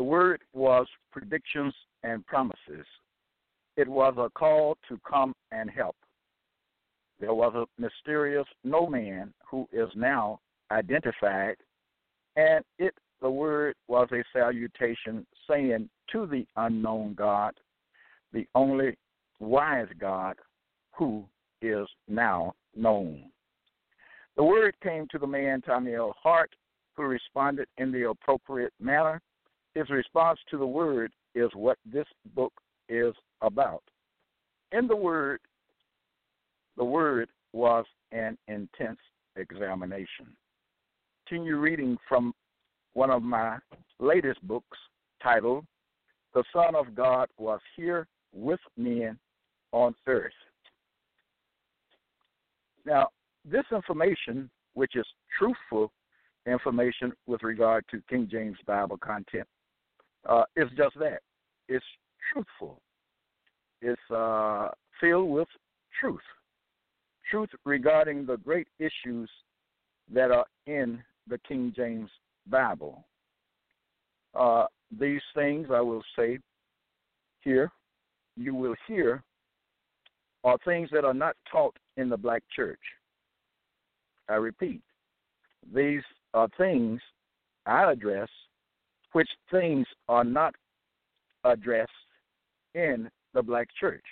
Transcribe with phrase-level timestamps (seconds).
[0.00, 2.86] The Word was predictions and promises.
[3.76, 5.94] It was a call to come and help.
[7.20, 11.56] There was a mysterious no man who is now identified,
[12.36, 17.52] and it, the Word, was a salutation saying to the unknown God,
[18.32, 18.96] the only
[19.38, 20.36] wise God
[20.92, 21.26] who
[21.60, 23.24] is now known.
[24.38, 26.14] The word came to the man Tommy L.
[26.22, 26.54] Hart
[26.96, 29.20] who responded in the appropriate manner.
[29.74, 32.52] His response to the word is what this book
[32.88, 33.82] is about.
[34.72, 35.40] In the word,
[36.76, 38.98] the word was an intense
[39.36, 40.26] examination.
[41.28, 42.32] Continue reading from
[42.94, 43.58] one of my
[44.00, 44.78] latest books
[45.22, 45.64] titled
[46.34, 49.18] The Son of God Was Here with Men
[49.72, 50.32] on Earth.
[52.84, 53.08] Now,
[53.44, 55.06] this information, which is
[55.38, 55.92] truthful
[56.46, 59.46] information with regard to King James Bible content
[60.28, 61.20] uh, is just that.
[61.68, 61.84] It's
[62.32, 62.80] truthful.
[63.82, 64.68] It's uh,
[65.00, 65.48] filled with
[66.00, 66.20] truth.
[67.30, 69.30] Truth regarding the great issues
[70.12, 72.10] that are in the King James
[72.48, 73.04] Bible.
[74.34, 74.66] Uh,
[74.98, 76.38] these things I will say
[77.42, 77.70] here,
[78.36, 79.22] you will hear,
[80.44, 82.80] are things that are not taught in the black church.
[84.28, 84.80] I repeat,
[85.74, 86.02] these
[86.34, 87.00] are things
[87.66, 88.28] I address,
[89.12, 90.54] which things are not
[91.44, 91.90] addressed
[92.74, 94.04] in the black church.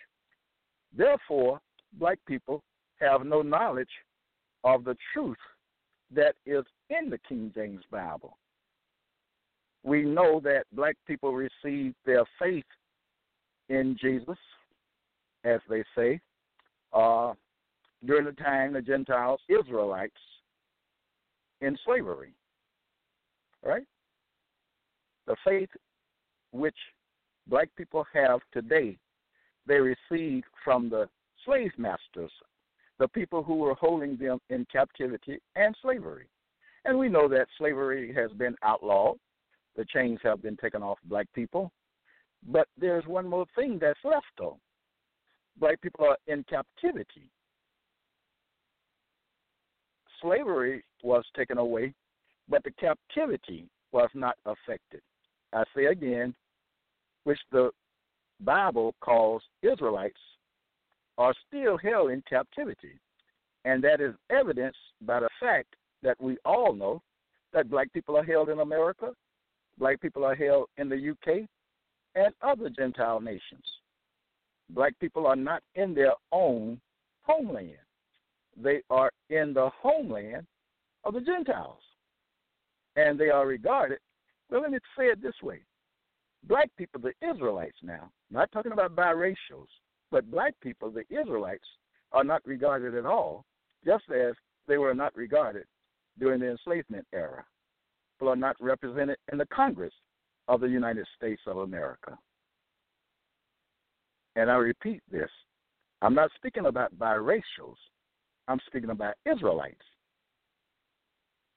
[0.96, 1.60] Therefore,
[1.94, 2.62] black people
[3.00, 3.88] have no knowledge
[4.64, 5.36] of the truth
[6.14, 8.36] that is in the King James Bible.
[9.84, 12.64] We know that black people receive their faith
[13.68, 14.38] in Jesus,
[15.44, 16.20] as they say,
[16.92, 17.34] uh,
[18.04, 20.12] during the time the Gentiles, Israelites,
[21.60, 22.32] in slavery.
[23.64, 23.84] Right?
[25.28, 25.68] The faith
[26.50, 26.76] which
[27.46, 28.98] black people have today,
[29.66, 31.08] they received from the
[31.44, 32.32] slave masters,
[32.98, 36.26] the people who were holding them in captivity and slavery.
[36.84, 39.18] And we know that slavery has been outlawed.
[39.76, 41.70] The chains have been taken off black people.
[42.50, 44.58] But there's one more thing that's left, though.
[45.60, 47.30] Black people are in captivity
[50.20, 51.94] slavery was taken away,
[52.48, 55.00] but the captivity was not affected.
[55.52, 56.34] I say again,
[57.24, 57.70] which the
[58.40, 60.20] Bible calls Israelites
[61.16, 62.98] are still held in captivity.
[63.64, 67.02] And that is evidenced by the fact that we all know
[67.52, 69.12] that black people are held in America,
[69.78, 71.48] black people are held in the UK,
[72.14, 73.64] and other Gentile nations.
[74.70, 76.80] Black people are not in their own
[77.22, 77.78] homeland
[78.62, 80.46] they are in the homeland
[81.04, 81.80] of the Gentiles.
[82.96, 83.98] And they are regarded,
[84.50, 85.60] well, let me say it this way
[86.44, 89.66] black people, the Israelites now, not talking about biracials,
[90.10, 91.66] but black people, the Israelites,
[92.12, 93.44] are not regarded at all,
[93.84, 94.34] just as
[94.66, 95.64] they were not regarded
[96.18, 97.44] during the enslavement era.
[98.16, 99.92] People are not represented in the Congress
[100.48, 102.16] of the United States of America.
[104.36, 105.30] And I repeat this
[106.00, 107.76] I'm not speaking about biracials,
[108.46, 109.76] I'm speaking about Israelites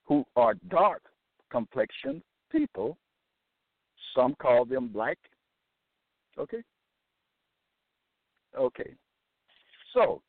[0.06, 1.04] who are dark
[1.52, 2.22] complexion
[2.52, 2.98] people.
[4.16, 5.18] Some call them black.
[6.38, 6.62] Okay?
[8.58, 8.92] Okay.
[9.94, 10.22] So,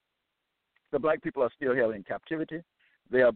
[0.93, 2.63] the black people are still held in captivity.
[3.11, 3.33] They are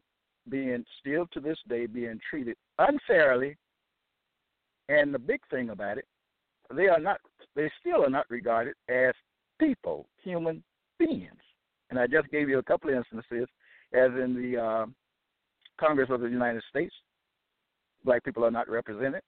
[0.49, 3.57] being, still to this day, being treated unfairly.
[4.89, 6.07] And the big thing about it,
[6.75, 7.21] they are not,
[7.55, 9.15] they still are not regarded as
[9.59, 10.63] people, human
[10.99, 11.33] beings.
[11.91, 13.49] And I just gave you a couple of instances,
[13.93, 14.87] as in the uh,
[15.79, 16.95] Congress of the United States,
[18.07, 19.21] black people are not represented.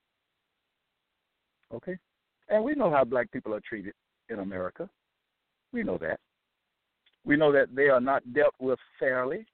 [1.71, 1.97] Okay?
[2.47, 3.93] And we know how black people are treated
[4.29, 4.89] in America.
[5.71, 6.19] We know that.
[7.25, 9.45] We know that they are not dealt with fairly.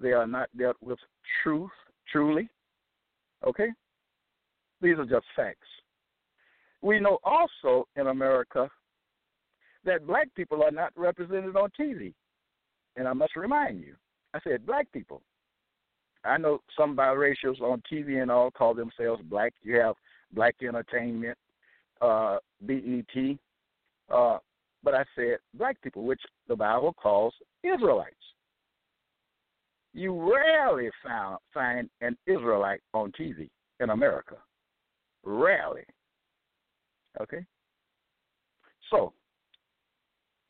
[0.00, 0.98] They are not dealt with
[1.44, 1.70] truth,
[2.10, 2.48] truly.
[3.46, 3.68] Okay?
[4.80, 5.68] These are just facts.
[6.80, 8.68] We know also in America
[9.84, 12.14] that black people are not represented on TV.
[12.96, 13.94] And I must remind you,
[14.34, 15.22] I said black people.
[16.24, 19.52] I know some biracials on TV and all call themselves black.
[19.62, 19.94] You have
[20.32, 21.36] Black Entertainment,
[22.00, 23.36] uh, BET,
[24.10, 24.38] uh,
[24.84, 28.14] but I said black people, which the Bible calls Israelites.
[29.94, 34.36] You rarely found, find an Israelite on TV in America.
[35.24, 35.84] Rarely.
[37.20, 37.44] Okay?
[38.90, 39.12] So,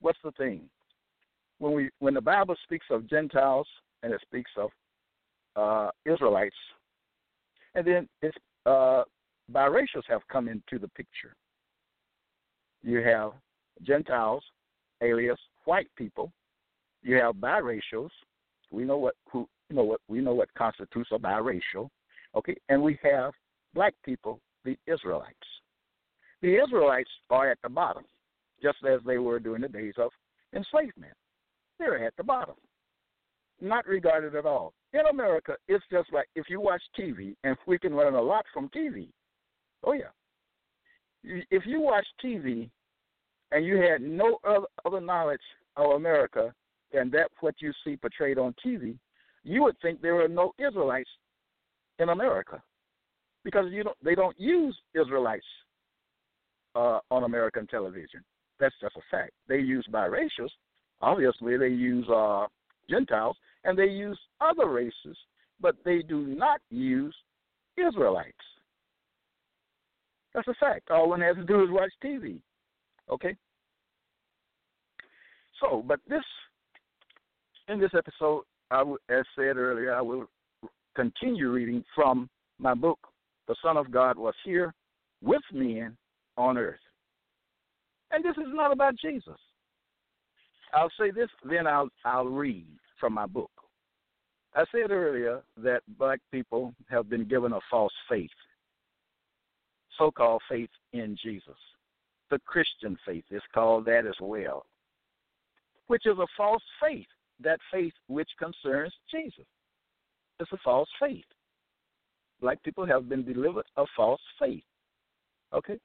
[0.00, 0.62] what's the thing?
[1.58, 3.66] When we when the Bible speaks of Gentiles
[4.02, 4.70] and it speaks of
[5.56, 6.56] uh, Israelites,
[7.74, 9.02] and then it's uh,
[9.52, 11.34] biracials have come into the picture.
[12.82, 13.32] You have
[13.82, 14.42] Gentiles,
[15.02, 16.32] alias white people.
[17.02, 18.10] You have biracials.
[18.70, 21.88] We know what who you know what we know what constitutes a biracial.
[22.34, 23.32] Okay, and we have
[23.74, 25.36] black people, the Israelites.
[26.40, 28.04] The Israelites are at the bottom,
[28.62, 30.10] just as they were during the days of
[30.54, 31.12] enslavement.
[31.78, 32.54] They're at the bottom,
[33.60, 34.72] not regarded at all.
[34.92, 38.44] In America, it's just like if you watch TV, and we can learn a lot
[38.52, 39.08] from TV.
[39.84, 40.12] Oh yeah.
[41.24, 42.68] If you watch TV
[43.52, 45.40] and you had no other, other knowledge
[45.76, 46.52] of America
[46.92, 48.98] than that what you see portrayed on TV,
[49.44, 51.08] you would think there were no Israelites
[51.98, 52.62] in America
[53.44, 55.46] because you don't they don't use Israelites
[56.74, 58.22] uh, on American television.
[58.60, 59.32] That's just a fact.
[59.48, 60.50] They use biracials.
[61.00, 62.46] Obviously, they use uh,
[62.88, 65.16] Gentiles and they use other races,
[65.60, 67.14] but they do not use
[67.76, 68.36] Israelites.
[70.34, 70.90] That's a fact.
[70.90, 72.40] All one has to do is watch TV.
[73.10, 73.36] Okay?
[75.60, 76.22] So, but this,
[77.68, 80.26] in this episode, I as said earlier, I will
[80.96, 82.28] continue reading from
[82.58, 82.98] my book,
[83.48, 84.74] The Son of God Was Here
[85.22, 85.96] with Men
[86.36, 86.80] on Earth.
[88.10, 89.38] And this is not about Jesus.
[90.74, 92.66] I'll say this, then I'll I'll read
[92.98, 93.51] from my book.
[94.54, 98.30] I said earlier that black people have been given a false faith,
[99.98, 101.56] so called faith in Jesus.
[102.30, 104.66] The Christian faith is called that as well,
[105.86, 107.06] which is a false faith,
[107.40, 109.46] that faith which concerns Jesus.
[110.38, 111.24] It's a false faith.
[112.40, 114.64] Black people have been delivered a false faith.
[115.54, 115.78] Okay?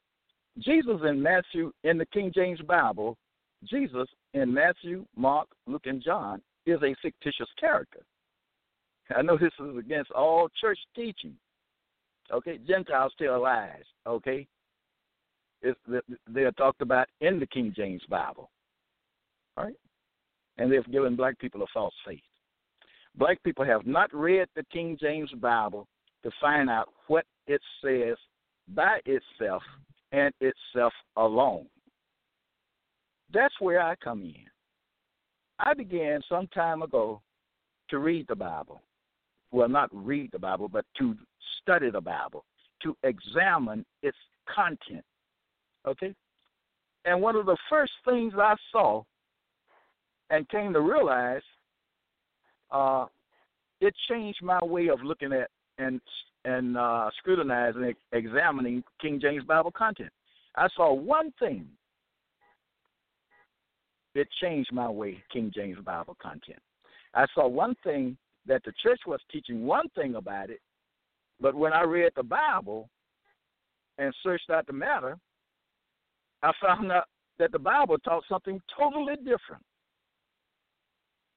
[0.60, 3.18] Jesus in Matthew, in the King James Bible,
[3.64, 8.02] Jesus in Matthew, Mark, Luke, and John is a fictitious character.
[9.16, 11.36] I know this is against all church teaching.
[12.32, 13.84] Okay, Gentiles tell lies.
[14.06, 14.48] Okay,
[15.62, 15.80] it's,
[16.30, 18.50] they are talked about in the King James Bible.
[19.56, 19.76] All right,
[20.58, 22.20] and they've given black people a false faith.
[23.16, 25.88] Black people have not read the King James Bible
[26.24, 28.18] to find out what it says
[28.76, 29.64] by itself
[30.12, 31.68] and itself alone.
[33.34, 34.36] That's where I come in.
[35.60, 37.22] I began some time ago
[37.90, 38.82] to read the Bible.
[39.52, 41.16] Well, not read the Bible, but to
[41.62, 42.44] study the Bible,
[42.84, 44.18] to examine its
[44.54, 45.04] content.
[45.86, 46.14] Okay?
[47.06, 49.04] And one of the first things I saw
[50.30, 51.42] and came to realize,
[52.72, 53.06] uh,
[53.80, 56.02] it changed my way of looking at and
[56.46, 60.10] and uh, scrutinizing, examining King James Bible content.
[60.56, 61.68] I saw one thing
[64.16, 66.60] it changed my way, King James Bible content.
[67.14, 68.18] I saw one thing
[68.48, 70.62] that the church was teaching one thing about it,
[71.40, 72.90] but when I read the Bible
[73.98, 75.18] and searched out the matter,
[76.44, 77.06] I found out
[77.40, 79.64] that the Bible taught something totally different.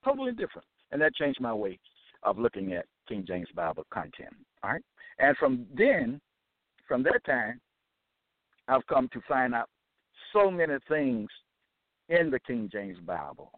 [0.05, 0.67] Totally different.
[0.93, 1.79] And that changed my way
[2.23, 4.35] of looking at King James Bible content.
[4.63, 4.83] All right?
[5.19, 6.21] And from then,
[6.89, 7.61] from that time,
[8.69, 9.69] I've come to find out
[10.33, 11.29] so many things
[12.09, 13.53] in the King James Bible.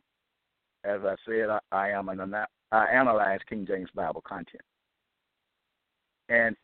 [0.85, 2.35] As I said, I, I am an
[2.73, 4.62] I analyze King James Bible content,
[6.29, 6.57] and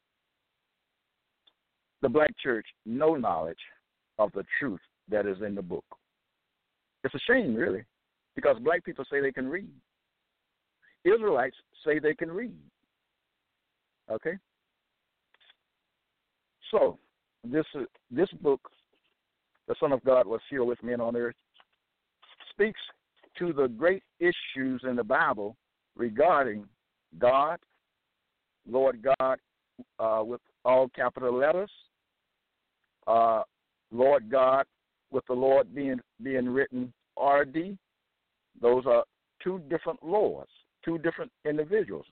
[2.02, 3.58] the black church no knowledge
[4.18, 5.84] of the truth that is in the book.
[7.04, 7.84] It's a shame, really,
[8.34, 9.70] because black people say they can read.
[11.04, 12.58] Israelites say they can read.
[14.10, 14.37] Okay.
[16.70, 16.98] So
[17.44, 17.66] this
[18.10, 18.60] this book,
[19.68, 21.37] the Son of God was here with men on earth
[22.50, 22.80] speaks
[23.38, 25.57] to the great issues in the Bible
[25.97, 26.64] regarding
[27.18, 27.59] God,
[28.68, 29.38] Lord God,
[29.99, 31.71] uh, with all capital letters,
[33.07, 33.42] uh,
[33.90, 34.66] Lord God
[35.11, 37.78] with the Lord being being written RD.
[38.61, 39.04] Those are
[39.42, 40.50] two different lords,
[40.85, 42.07] two different individuals.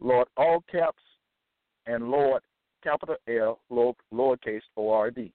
[0.00, 1.02] Lord all caps
[1.86, 2.42] and Lord
[2.82, 5.32] capital L lowercase O R D.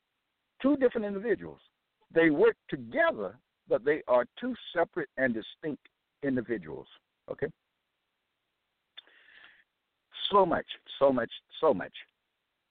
[0.61, 1.59] Two different individuals.
[2.13, 3.37] They work together,
[3.69, 5.87] but they are two separate and distinct
[6.23, 6.87] individuals.
[7.31, 7.47] Okay?
[10.31, 10.65] So much,
[10.97, 11.29] so much,
[11.61, 11.93] so much.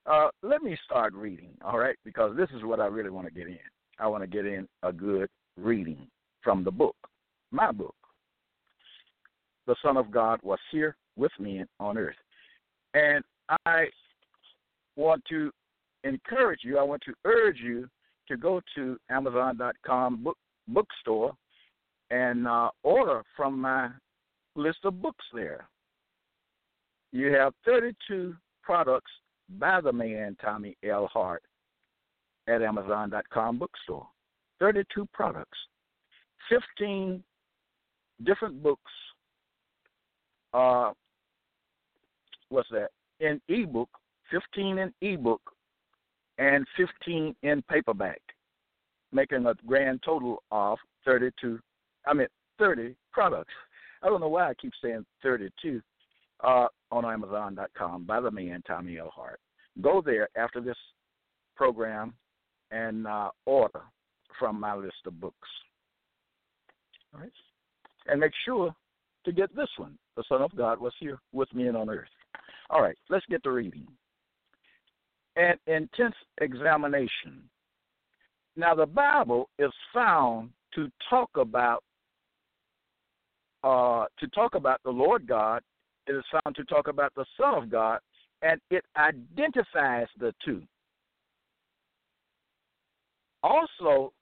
[0.07, 1.97] Uh, let me start reading, all right?
[2.05, 3.59] Because this is what I really want to get in.
[3.99, 6.07] I want to get in a good reading
[6.43, 6.97] from the book,
[7.51, 7.95] my book.
[9.67, 12.17] The Son of God was here with me on earth.
[12.95, 13.23] And
[13.67, 13.87] I
[14.97, 15.51] want to
[16.05, 17.89] encourage you, I want to urge you
[18.29, 20.39] to go to Amazon.com book,
[20.69, 21.33] bookstore
[22.11, 23.91] and uh, order from my
[24.55, 25.69] list of books there.
[27.13, 29.11] You have 32 products
[29.59, 31.09] by the man Tommy L.
[31.13, 31.43] Hart
[32.47, 34.07] at Amazon.com bookstore.
[34.61, 35.59] 32 products,
[36.49, 37.23] 15
[38.25, 38.93] different books.
[40.53, 40.93] Uh,
[42.49, 42.89] what's that?
[43.21, 43.91] In ebook,
[44.31, 45.41] 15 in ebook,
[46.39, 48.21] and 15 in paperback,
[49.13, 51.59] making a grand total of 32.
[52.07, 53.53] I mean, 30 products.
[54.03, 55.81] I don't know why I keep saying 32
[56.45, 59.13] uh, on Amazon.com by the man Tommy L.
[59.15, 59.41] Hart.
[59.81, 60.77] Go there after this
[61.57, 62.15] program
[62.71, 63.83] and uh, order
[64.39, 65.49] from my list of books.
[67.15, 67.33] All right,
[68.07, 68.75] and make sure
[69.25, 69.99] to get this one.
[70.17, 72.09] The Son of God was here with me and on earth.
[72.71, 73.87] All right, let's get to reading.
[75.37, 77.43] An intense examination.
[78.59, 81.83] Now, the Bible is found to talk about
[83.65, 85.63] uh, to talk about the Lord God
[86.09, 88.01] it is found to talk about the Son of God,
[88.43, 90.63] and it identifies the two.
[93.43, 94.13] Also,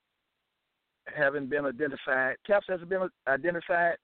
[1.14, 3.96] having been identified, caps has been identified,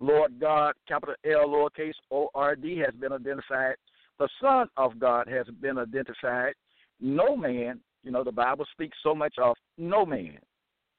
[0.00, 3.76] Lord God, capital L, lowercase O R D has been identified,
[4.18, 6.54] the Son of God has been identified.
[7.00, 10.38] No man, you know, the Bible speaks so much of no man.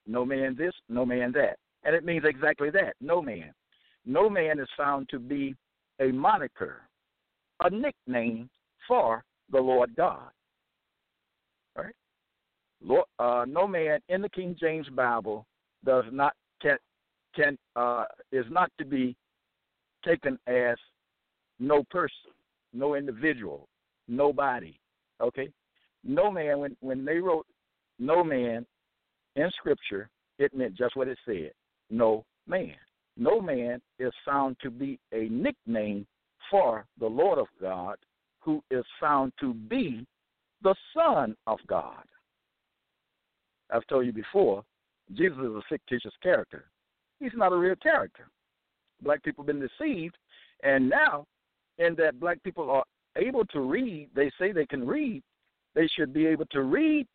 [0.07, 1.57] No man this, no man that.
[1.83, 3.53] And it means exactly that no man.
[4.05, 5.55] No man is found to be
[5.99, 6.81] a moniker,
[7.63, 8.49] a nickname
[8.87, 10.29] for the Lord God.
[11.75, 11.93] Right?
[12.83, 15.45] Lord, uh, no man in the King James Bible
[15.85, 16.77] does not can
[17.35, 19.15] can uh, is not to be
[20.05, 20.77] taken as
[21.59, 22.31] no person,
[22.73, 23.67] no individual,
[24.07, 24.75] nobody.
[25.21, 25.49] Okay,
[26.03, 26.59] no man.
[26.59, 27.45] When when they wrote
[27.97, 28.65] no man
[29.35, 31.51] in Scripture, it meant just what it said.
[31.89, 32.75] No man
[33.19, 36.07] no man is found to be a nickname
[36.49, 37.97] for the Lord of God,
[38.39, 40.07] who is found to be
[40.63, 42.03] the Son of God.
[43.71, 44.63] I've told you before,
[45.13, 46.65] Jesus is a fictitious character.
[47.19, 48.27] He's not a real character.
[49.03, 50.17] Black people have been deceived,
[50.63, 51.25] and now,
[51.77, 52.83] in that black people are
[53.15, 55.21] able to read, they say they can read,
[55.75, 57.07] they should be able to read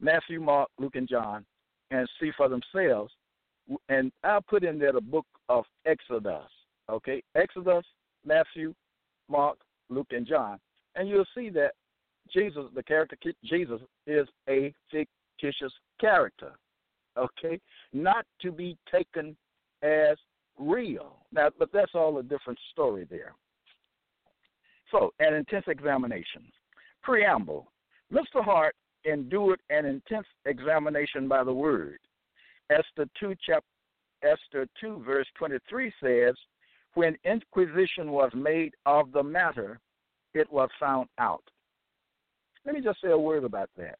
[0.00, 1.44] Matthew, Mark, Luke, and John
[1.90, 3.12] and see for themselves
[3.88, 6.48] and I'll put in there the book of Exodus.
[6.90, 7.84] Okay, Exodus,
[8.24, 8.74] Matthew,
[9.28, 9.58] Mark,
[9.90, 10.58] Luke, and John,
[10.94, 11.72] and you'll see that
[12.32, 16.52] Jesus, the character Jesus, is a fictitious character.
[17.16, 17.60] Okay,
[17.92, 19.36] not to be taken
[19.82, 20.16] as
[20.58, 21.16] real.
[21.32, 23.34] Now, but that's all a different story there.
[24.90, 26.50] So, an intense examination.
[27.02, 27.70] Preamble.
[28.12, 28.42] Mr.
[28.42, 28.74] Hart
[29.04, 31.98] endured an intense examination by the Word
[32.70, 33.66] Esther 2, chapter,
[34.22, 36.34] Esther 2, verse 23 says,
[36.94, 39.80] When inquisition was made of the matter,
[40.34, 41.42] it was found out.
[42.66, 43.98] Let me just say a word about that.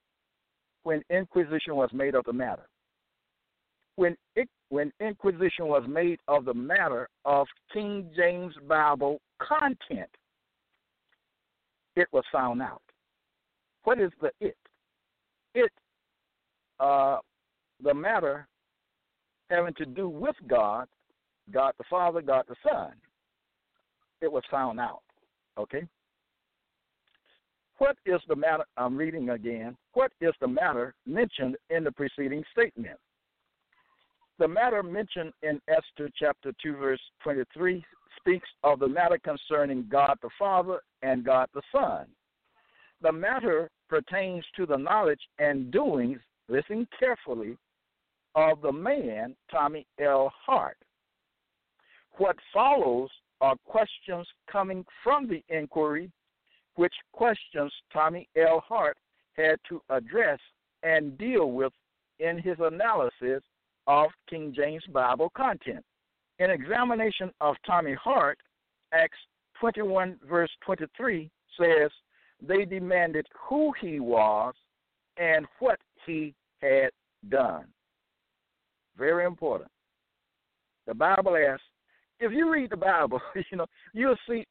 [0.83, 2.69] When inquisition was made of the matter.
[3.97, 10.11] When, it, when inquisition was made of the matter of King James Bible content,
[11.97, 12.83] it was found out.
[13.85, 14.57] What is the it?
[15.55, 15.73] It,
[16.81, 17.19] uh,
[17.83, 18.47] the matter
[19.51, 20.87] having to do with God,
[21.53, 22.93] God the Father, God the Son.
[24.21, 25.03] It was found out.
[25.57, 25.87] Okay?
[27.79, 28.65] What is the matter?
[28.77, 29.77] I'm reading again.
[29.95, 32.99] What is the matter mentioned in the preceding statement?
[34.39, 37.85] The matter mentioned in Esther chapter 2, verse 23
[38.19, 42.07] speaks of the matter concerning God the Father and God the Son.
[43.01, 47.57] The matter pertains to the knowledge and doings, listen carefully,
[48.35, 50.33] of the man, Tommy L.
[50.47, 50.77] Hart.
[52.13, 56.11] What follows are questions coming from the inquiry,
[56.75, 58.63] which questions Tommy L.
[58.67, 58.97] Hart
[59.37, 60.41] had to address
[60.83, 61.73] and deal with
[62.19, 63.43] in his analysis
[63.87, 65.85] of King James Bible content.
[66.41, 68.39] An examination of Tommy Hart,
[68.93, 69.19] Acts
[69.61, 71.91] 21, verse 23 says,
[72.47, 74.55] They demanded who he was
[75.17, 76.91] and what he had
[77.29, 77.65] done.
[78.97, 79.71] Very important.
[80.87, 81.63] The Bible asks,
[82.21, 84.45] if you read the Bible, you know, you'll see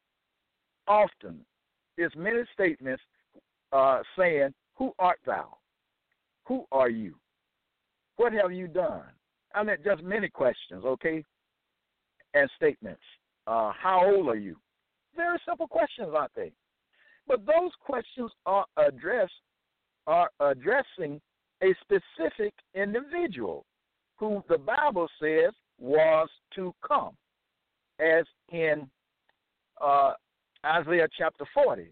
[0.86, 1.40] often
[1.96, 3.02] there's many statements
[3.72, 5.56] uh, saying, Who art thou?
[6.46, 7.14] Who are you?
[8.16, 9.02] What have you done?
[9.54, 11.24] I mean, just many questions, okay?
[12.34, 13.02] And statements.
[13.46, 14.56] Uh, how old are you?
[15.16, 16.52] Very simple questions, aren't they?
[17.28, 19.32] But those questions are addressed
[20.06, 21.20] are addressing
[21.62, 23.66] a specific individual
[24.16, 27.14] who the Bible says was to come,
[28.00, 28.88] as in
[29.80, 30.14] uh,
[30.64, 31.90] Isaiah chapter 40,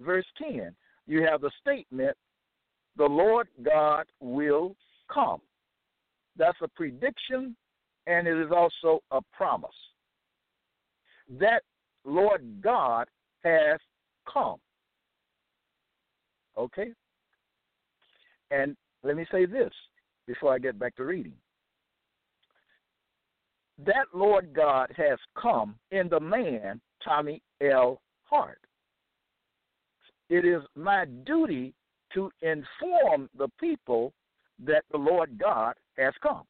[0.00, 0.74] verse 10.
[1.06, 2.16] You have the statement,
[2.96, 4.74] the Lord God will
[5.12, 5.40] come.
[6.36, 7.54] That's a prediction,
[8.06, 9.70] and it is also a promise.
[11.38, 11.62] That
[12.06, 13.06] Lord God
[13.44, 13.78] has
[14.32, 14.56] come.
[16.60, 16.92] Okay?
[18.50, 19.72] And let me say this
[20.26, 21.32] before I get back to reading.
[23.84, 28.00] That Lord God has come in the man, Tommy L.
[28.24, 28.60] Hart.
[30.28, 31.72] It is my duty
[32.14, 34.12] to inform the people
[34.64, 36.42] that the Lord God has come.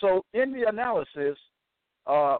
[0.00, 1.36] So, in the analysis,
[2.06, 2.36] uh,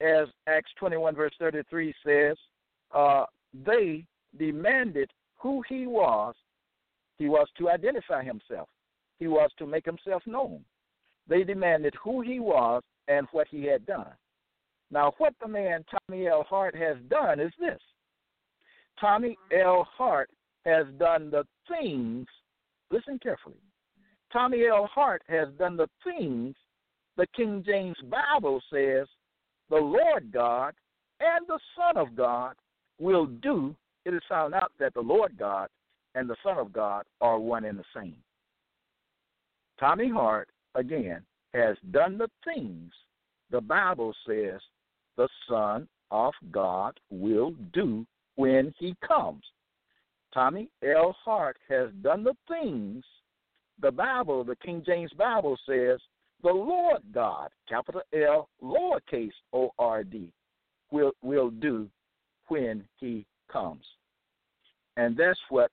[0.00, 2.36] as Acts 21, verse 33 says,
[2.94, 3.24] uh,
[3.64, 4.04] they
[4.38, 5.10] demanded
[5.42, 6.34] who he was.
[7.18, 8.68] He was to identify himself,
[9.18, 10.64] he was to make himself known.
[11.28, 14.12] They demanded who he was and what he had done.
[14.90, 16.44] Now, what the man Tommy L.
[16.48, 17.80] Hart has done is this
[19.00, 19.86] Tommy L.
[19.96, 20.30] Hart
[20.64, 22.26] has done the things,
[22.90, 23.60] listen carefully.
[24.32, 24.88] Tommy L.
[24.92, 26.54] Hart has done the things
[27.16, 29.06] the King James Bible says
[29.70, 30.74] the Lord God
[31.20, 32.54] and the Son of God
[32.98, 33.74] will do.
[34.04, 35.68] It is found out that the Lord God
[36.14, 38.16] and the Son of God are one and the same.
[39.78, 41.22] Tommy Hart, again,
[41.54, 42.92] has done the things
[43.50, 44.60] the Bible says
[45.16, 49.42] the Son of God will do when he comes.
[50.32, 51.14] Tommy L.
[51.24, 53.04] Hart has done the things
[53.80, 55.98] the Bible, the King James Bible says
[56.42, 60.32] the Lord God, capital L, lowercase O R D,
[60.90, 61.88] will will do
[62.48, 63.84] when he comes.
[64.96, 65.70] And that's what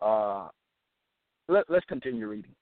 [0.00, 0.48] uh,
[1.48, 2.54] let, let's continue reading.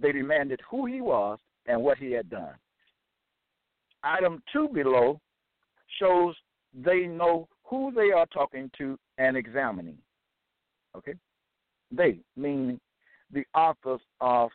[0.00, 2.54] They demanded who he was and what he had done.
[4.02, 5.20] Item two below
[5.98, 6.34] shows
[6.74, 9.98] they know who they are talking to and examining.
[10.96, 11.14] Okay?
[11.92, 12.80] They, meaning
[13.32, 14.50] the authors of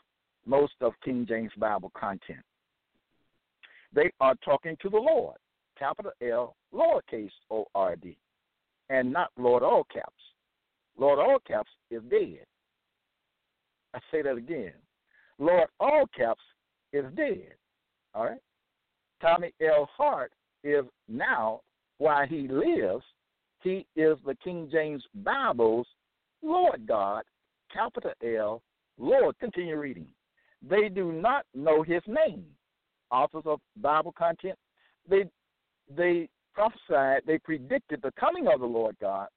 [0.45, 2.43] most of King James Bible content.
[3.93, 5.37] They are talking to the Lord,
[5.77, 8.17] capital L, lowercase O R D,
[8.89, 10.11] and not Lord all caps.
[10.97, 12.45] Lord all caps is dead.
[13.93, 14.73] I say that again.
[15.39, 16.41] Lord all caps
[16.93, 17.53] is dead.
[18.13, 18.41] All right?
[19.21, 19.89] Tommy L.
[19.97, 20.31] Hart
[20.63, 21.61] is now,
[21.97, 23.03] while he lives,
[23.61, 25.87] he is the King James Bible's
[26.41, 27.23] Lord God,
[27.73, 28.61] capital L,
[28.97, 29.37] Lord.
[29.39, 30.07] Continue reading.
[30.67, 32.45] They do not know his name.
[33.11, 34.57] Authors of Bible content,
[35.09, 35.25] they
[35.93, 39.27] they prophesied, they predicted the coming of the Lord God.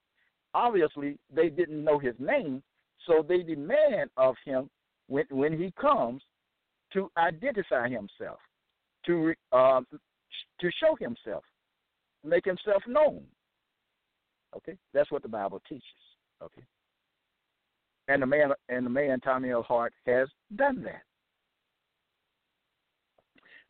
[0.54, 2.62] Obviously, they didn't know his name,
[3.06, 4.70] so they demand of him
[5.08, 6.22] when when he comes
[6.92, 8.38] to identify himself,
[9.06, 9.80] to uh,
[10.60, 11.44] to show himself,
[12.24, 13.22] make himself known.
[14.56, 15.82] Okay, that's what the Bible teaches.
[16.42, 16.62] Okay,
[18.08, 19.62] and the man and the man Tommy L.
[19.62, 21.02] Hart has done that.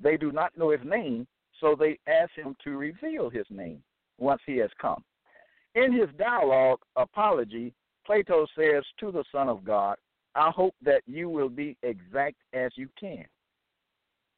[0.00, 1.26] They do not know his name,
[1.60, 3.82] so they ask him to reveal his name
[4.18, 5.02] once he has come.
[5.74, 7.72] In his dialogue, Apology,
[8.04, 9.96] Plato says to the Son of God,
[10.34, 13.24] I hope that you will be exact as you can.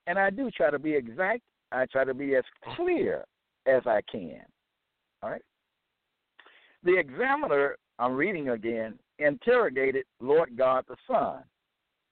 [0.07, 1.43] And I do try to be exact.
[1.73, 3.25] I try to be as clear
[3.67, 4.43] as I can.
[5.23, 5.43] All right?
[6.83, 11.43] The examiner, I'm reading again, interrogated Lord God the Son.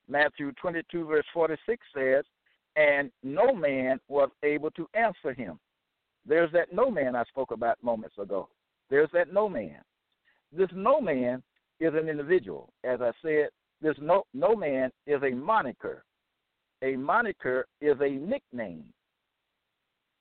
[0.09, 2.25] Matthew 22, verse 46 says,
[2.79, 5.59] And no man was able to answer him.
[6.25, 8.49] There's that no man I spoke about moments ago.
[8.89, 9.81] There's that no man.
[10.53, 11.43] This no man
[11.81, 12.73] is an individual.
[12.85, 13.49] As I said,
[13.83, 16.05] this no no man is a moniker.
[16.83, 18.93] A moniker is a nickname.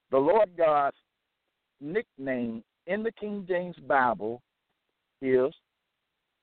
[0.10, 0.98] The Lord God's
[1.80, 4.42] nickname in the King James Bible
[5.22, 5.54] is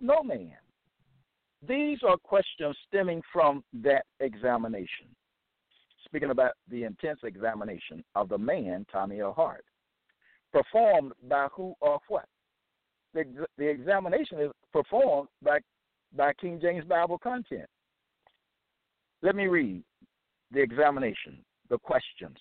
[0.00, 0.58] no man.
[1.66, 5.08] these are questions stemming from that examination.
[6.14, 9.32] Speaking about the intense examination of the man, Tommy L.
[9.32, 9.64] Hart,
[10.52, 12.26] performed by who or what?
[13.14, 13.24] The,
[13.58, 15.58] the examination is performed by,
[16.16, 17.68] by King James Bible content.
[19.22, 19.82] Let me read
[20.52, 22.36] the examination, the questions.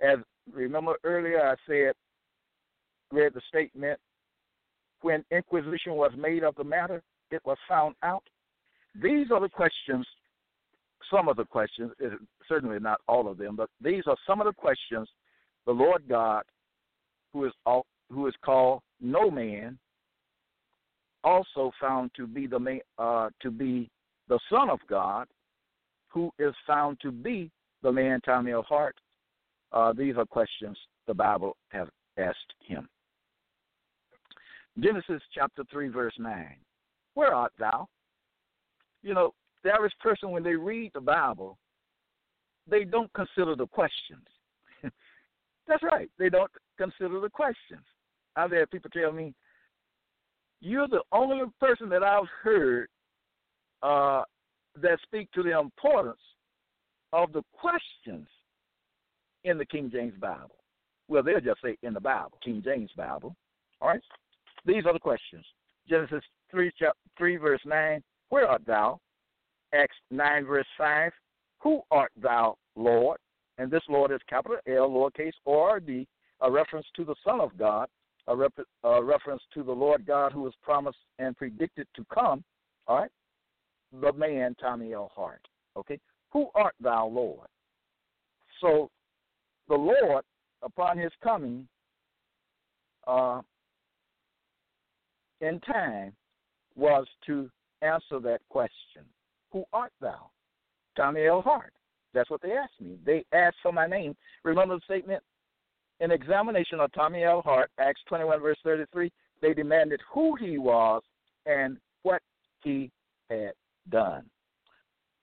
[0.00, 0.16] As
[0.50, 1.92] remember earlier, I said,
[3.12, 4.00] read the statement
[5.02, 8.24] when inquisition was made of the matter, it was found out.
[8.94, 10.06] These are the questions,
[11.10, 11.92] some of the questions,
[12.48, 15.08] certainly not all of them, but these are some of the questions
[15.66, 16.44] the Lord God,
[17.32, 19.78] who is all, who is called no man,
[21.22, 23.90] also found to be the uh, to be
[24.28, 25.26] the Son of God,
[26.08, 27.50] who is found to be
[27.82, 28.64] the man Tommy L.
[28.68, 28.96] Hart.
[29.72, 32.88] Uh, these are questions the Bible has asked him.
[34.78, 36.56] Genesis chapter 3, verse 9.
[37.14, 37.86] Where art thou?
[39.02, 41.58] You know, the average person, when they read the Bible,
[42.68, 44.26] they don't consider the questions.
[45.66, 46.10] That's right.
[46.18, 47.84] They don't consider the questions.
[48.36, 49.34] I've had people tell me,
[50.60, 52.88] you're the only person that I've heard
[53.82, 54.22] uh,
[54.80, 56.20] that speak to the importance
[57.12, 58.28] of the questions
[59.44, 60.56] in the King James Bible.
[61.08, 63.34] Well, they'll just say in the Bible, King James Bible.
[63.80, 64.00] All right?
[64.64, 65.44] These are the questions.
[65.88, 69.00] Genesis 3, chapter 3 verse 9, Where art thou?
[69.72, 71.12] Acts 9, verse 5,
[71.60, 73.18] Who art thou, Lord?
[73.58, 76.06] And this Lord is capital L, lowercase o r d,
[76.40, 77.88] a reference to the Son of God,
[78.26, 78.54] a, rep-
[78.84, 82.42] a reference to the Lord God who was promised and predicted to come.
[82.86, 83.10] All right?
[84.00, 85.10] The man, Tommy L.
[85.14, 85.46] Hart.
[85.76, 85.98] Okay?
[86.32, 87.48] Who art thou, Lord?
[88.60, 88.90] So
[89.68, 90.24] the Lord,
[90.62, 91.66] upon his coming,
[93.06, 93.40] uh,
[95.40, 96.12] in time
[96.76, 97.50] was to
[97.82, 99.04] answer that question
[99.52, 100.30] Who art thou?
[100.96, 101.42] Tommy L.
[101.42, 101.72] Hart.
[102.12, 102.98] That's what they asked me.
[103.04, 104.16] They asked for my name.
[104.44, 105.22] Remember the statement?
[106.00, 107.42] In examination of Tommy L.
[107.42, 111.02] Hart, Acts 21, verse 33, they demanded who he was
[111.46, 112.22] and what
[112.62, 112.90] he
[113.28, 113.52] had
[113.90, 114.24] done.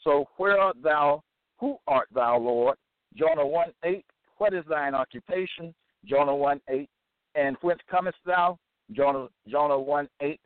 [0.03, 1.23] So, where art thou?
[1.59, 2.77] Who art thou, Lord?
[3.15, 4.05] Jonah 1 8,
[4.37, 5.73] what is thine occupation?
[6.05, 6.89] Jonah 1 8,
[7.35, 8.57] and whence comest thou?
[8.91, 10.39] Jonah, Jonah 1 8.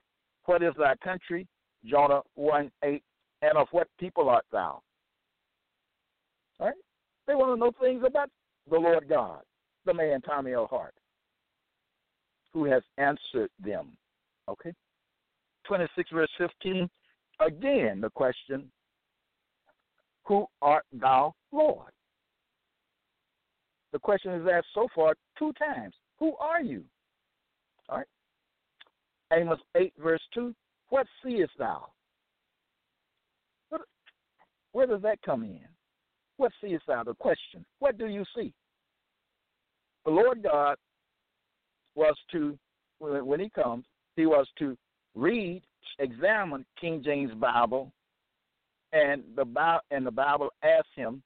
[0.45, 1.47] What is thy country?
[1.85, 3.03] Jonah 1 8.
[3.41, 4.81] And of what people art thou?
[6.59, 6.73] Right?
[7.27, 8.29] They want to know things about
[8.69, 9.41] the Lord God,
[9.85, 10.67] the man Tommy L.
[10.67, 10.93] Hart,
[12.53, 13.97] who has answered them.
[14.47, 14.73] Okay?
[15.65, 16.89] 26 verse 15.
[17.39, 18.71] Again, the question,
[20.25, 21.91] Who art thou, Lord?
[23.91, 25.93] The question is asked so far two times.
[26.19, 26.83] Who are you?
[27.89, 28.07] All right.
[29.33, 30.53] Amos 8, verse 2,
[30.89, 31.87] what seest thou?
[34.73, 35.59] Where does that come in?
[36.37, 37.03] What seest thou?
[37.03, 37.65] The question.
[37.79, 38.53] What do you see?
[40.05, 40.75] The Lord God
[41.95, 42.57] was to,
[42.99, 44.77] when he comes, he was to
[45.15, 45.61] read,
[45.99, 47.91] examine King James Bible,
[48.93, 51.21] and the Bible, and the Bible asked him,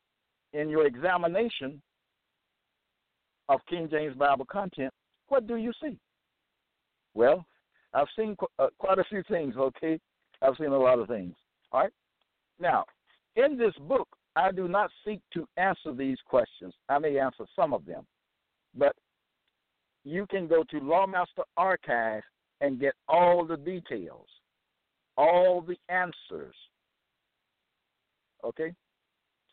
[0.54, 1.82] in your examination
[3.50, 4.92] of King James Bible content,
[5.28, 5.98] what do you see?
[7.14, 7.46] Well,
[7.94, 10.00] I've seen qu- uh, quite a few things, okay?
[10.42, 11.36] I've seen a lot of things.
[11.72, 11.92] All right?
[12.60, 12.86] Now,
[13.36, 16.74] in this book, I do not seek to answer these questions.
[16.90, 18.06] I may answer some of them,
[18.76, 18.96] but
[20.04, 22.24] you can go to Lawmaster Archive
[22.62, 24.28] and get all the details,
[25.18, 26.56] all the answers.
[28.44, 28.74] Okay?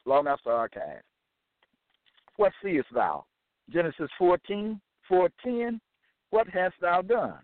[0.07, 1.03] Lawmaster Archive.
[2.37, 3.25] What seest thou?
[3.71, 5.81] Genesis 14, 410.
[6.31, 7.39] What hast thou done?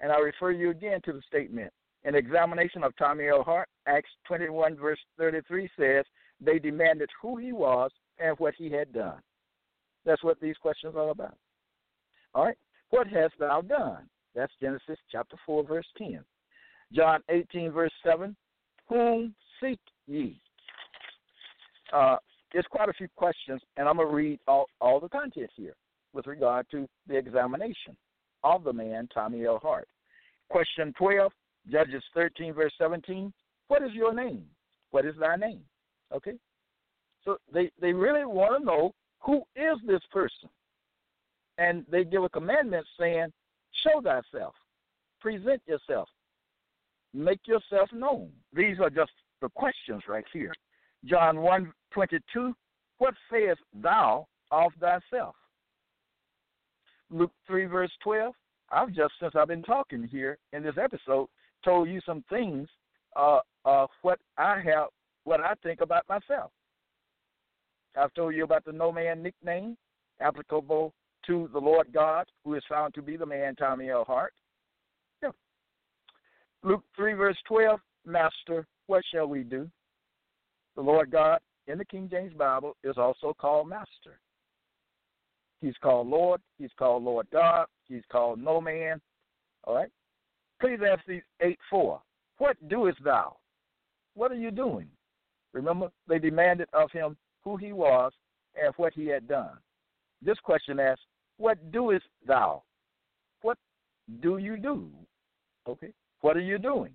[0.00, 1.72] And I refer you again to the statement.
[2.04, 3.42] An examination of Tommy L.
[3.42, 6.04] Hart, Acts 21, verse 33 says,
[6.40, 9.20] they demanded who he was and what he had done.
[10.04, 11.36] That's what these questions are about.
[12.34, 12.58] All right.
[12.90, 14.08] What hast thou done?
[14.34, 16.20] That's Genesis chapter 4, verse 10.
[16.92, 18.36] John 18, verse 7.
[18.88, 20.40] Whom seek ye?
[21.92, 22.16] Uh,
[22.52, 25.74] there's quite a few questions, and I'm going to read all, all the content here
[26.12, 27.96] with regard to the examination
[28.44, 29.58] of the man, Tommy L.
[29.62, 29.88] Hart.
[30.50, 31.32] Question 12,
[31.70, 33.32] Judges 13, verse 17.
[33.68, 34.44] What is your name?
[34.90, 35.60] What is thy name?
[36.14, 36.34] Okay?
[37.24, 40.48] So they, they really want to know who is this person?
[41.56, 43.32] And they give a commandment saying,
[43.82, 44.54] show thyself,
[45.20, 46.08] present yourself,
[47.14, 48.30] make yourself known.
[48.52, 50.52] These are just the questions right here.
[51.04, 52.52] John 1 22,
[52.98, 55.34] what sayest thou of thyself?
[57.10, 58.34] Luke 3, verse 12,
[58.70, 61.28] I've just, since I've been talking here in this episode,
[61.64, 62.68] told you some things
[63.16, 64.88] uh, uh, what I have,
[65.24, 66.50] what I think about myself.
[67.96, 69.76] I've told you about the no man nickname
[70.20, 70.92] applicable
[71.26, 74.04] to the Lord God, who is found to be the man Tommy L.
[74.04, 74.34] Hart.
[75.22, 75.30] Yeah.
[76.62, 79.70] Luke 3, verse 12 Master, what shall we do?
[80.76, 84.18] The Lord God in the King James Bible is also called Master.
[85.60, 86.42] He's called Lord.
[86.58, 87.66] He's called Lord God.
[87.88, 89.00] He's called no man.
[89.64, 89.88] All right?
[90.60, 92.00] Ecclesiastes 8 4.
[92.38, 93.36] What doest thou?
[94.14, 94.88] What are you doing?
[95.52, 98.12] Remember, they demanded of him who he was
[98.60, 99.56] and what he had done.
[100.22, 101.02] This question asks,
[101.36, 102.62] What doest thou?
[103.42, 103.58] What
[104.20, 104.90] do you do?
[105.68, 105.92] Okay.
[106.20, 106.92] What are you doing?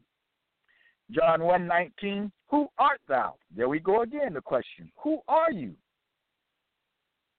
[1.11, 3.35] John 1 19, Who art thou?
[3.55, 4.91] There we go again, the question.
[5.03, 5.73] Who are you?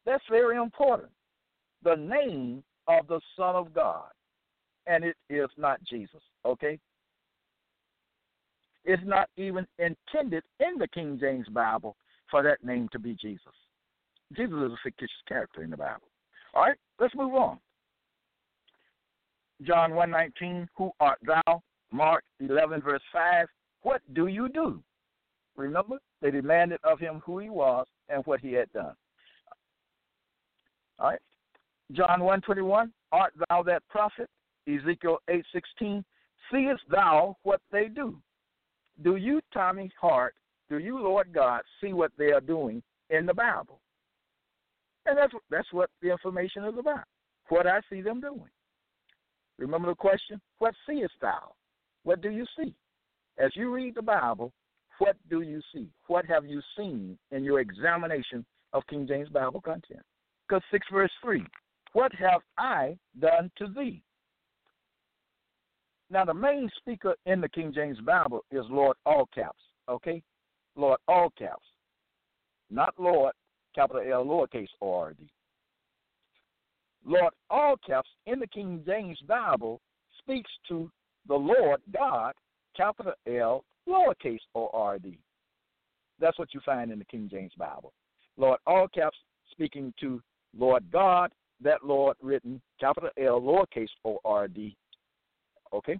[0.07, 1.11] That's very important.
[1.83, 4.09] The name of the Son of God.
[4.87, 6.23] And it is not Jesus.
[6.45, 6.79] Okay?
[8.85, 11.97] It's not even intended in the King James Bible
[12.31, 13.53] for that name to be Jesus.
[14.37, 16.09] Jesus is a fictitious character in the Bible.
[16.55, 17.59] All right, let's move on.
[19.63, 21.63] John 1:19, who art thou?
[21.93, 23.49] Mark 11 verse 5,
[23.83, 24.83] what do you do?
[25.57, 28.95] Remember, they demanded of him who he was and what he had done.
[30.99, 31.21] All right.
[31.93, 34.31] John 1:21, art thou that prophet?
[34.69, 36.05] Ezekiel 8:16,
[36.51, 38.21] seest thou what they do?
[39.03, 40.35] Do you, Tommy Hart,
[40.69, 43.81] do you, Lord God, see what they are doing in the Bible?
[45.07, 47.05] And that's that's what the information is about.
[47.49, 48.51] What I see them doing.
[49.59, 50.41] Remember the question?
[50.59, 51.53] What seest thou?
[52.05, 52.75] What do you see?
[53.39, 54.53] As you read the Bible,
[54.99, 55.89] what do you see?
[56.07, 60.03] What have you seen in your examination of King James Bible content?
[60.49, 61.45] Because 6 verse 3,
[61.93, 64.03] what have I done to thee?
[66.11, 70.23] Now, the main speaker in the King James Bible is Lord all caps, okay?
[70.75, 71.65] Lord all caps.
[72.69, 73.33] Not Lord,
[73.75, 75.31] capital L, lowercase o r d.
[77.05, 79.81] Lord all caps in the King James Bible
[80.19, 80.91] speaks to
[81.29, 82.35] the Lord God,
[82.77, 85.17] capital L, lowercase o r d.
[86.19, 87.93] That's what you find in the King James Bible.
[88.37, 89.17] Lord all caps
[89.53, 90.21] speaking to
[90.59, 91.31] Lord God,
[91.63, 94.77] that Lord written capital L, lowercase o r d,
[95.73, 95.99] okay,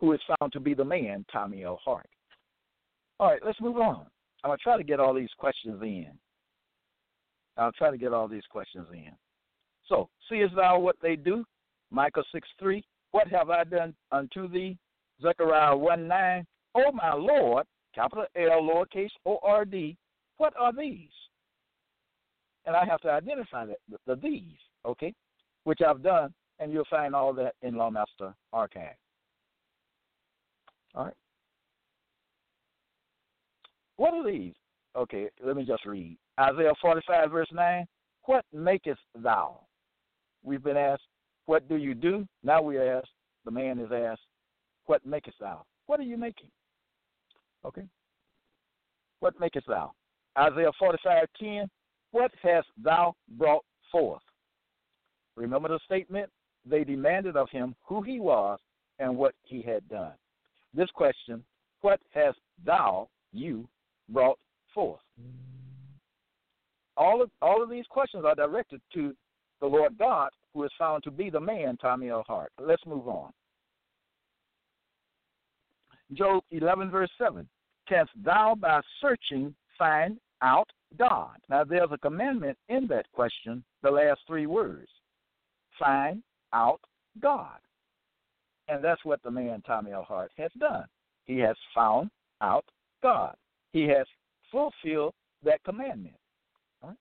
[0.00, 1.80] who is found to be the man, Tommy L.
[1.84, 2.08] Hart.
[3.20, 4.06] All right, let's move on.
[4.44, 6.12] I'm going to try to get all these questions in.
[7.56, 9.10] I'll try to get all these questions in.
[9.88, 11.44] So, seest thou what they do?
[11.90, 12.84] Micah 6 3.
[13.10, 14.76] What have I done unto thee?
[15.20, 16.46] Zechariah 1 9.
[16.76, 19.96] Oh, my Lord, capital L, lowercase O R D,
[20.36, 21.08] what are these?
[22.66, 23.74] And I have to identify the,
[24.06, 25.12] the these, okay,
[25.64, 28.96] which I've done and you'll find all that in Lawmaster Archive.
[30.94, 31.14] All right.
[33.96, 34.54] What are these?
[34.96, 36.16] Okay, let me just read.
[36.40, 37.86] Isaiah 45, verse 9.
[38.24, 39.60] What makest thou?
[40.42, 41.02] We've been asked,
[41.46, 42.26] What do you do?
[42.42, 43.06] Now we ask,
[43.44, 44.22] the man is asked,
[44.86, 45.64] What makest thou?
[45.86, 46.50] What are you making?
[47.64, 47.84] Okay.
[49.20, 49.92] What makest thou?
[50.38, 51.68] Isaiah 45, 10.
[52.12, 54.22] What hast thou brought forth?
[55.36, 56.30] Remember the statement?
[56.64, 58.58] They demanded of him who he was
[58.98, 60.12] and what he had done.
[60.74, 61.42] This question,
[61.80, 63.68] what hast thou, you,
[64.08, 64.38] brought
[64.74, 65.00] forth?
[66.96, 69.14] All of, all of these questions are directed to
[69.60, 72.24] the Lord God, who is found to be the man, Tommy L.
[72.26, 72.52] Hart.
[72.60, 73.30] Let's move on.
[76.12, 77.48] Job 11, verse 7.
[77.88, 80.68] Canst thou by searching find out
[80.98, 81.36] God?
[81.48, 84.88] Now, there's a commandment in that question, the last three words.
[85.78, 86.80] Find out
[87.20, 87.58] God.
[88.68, 90.02] And that's what the man Tommy L.
[90.02, 90.84] Hart has done.
[91.24, 92.64] He has found out
[93.02, 93.34] God.
[93.72, 94.06] He has
[94.52, 96.16] fulfilled that commandment.
[96.82, 96.96] Right?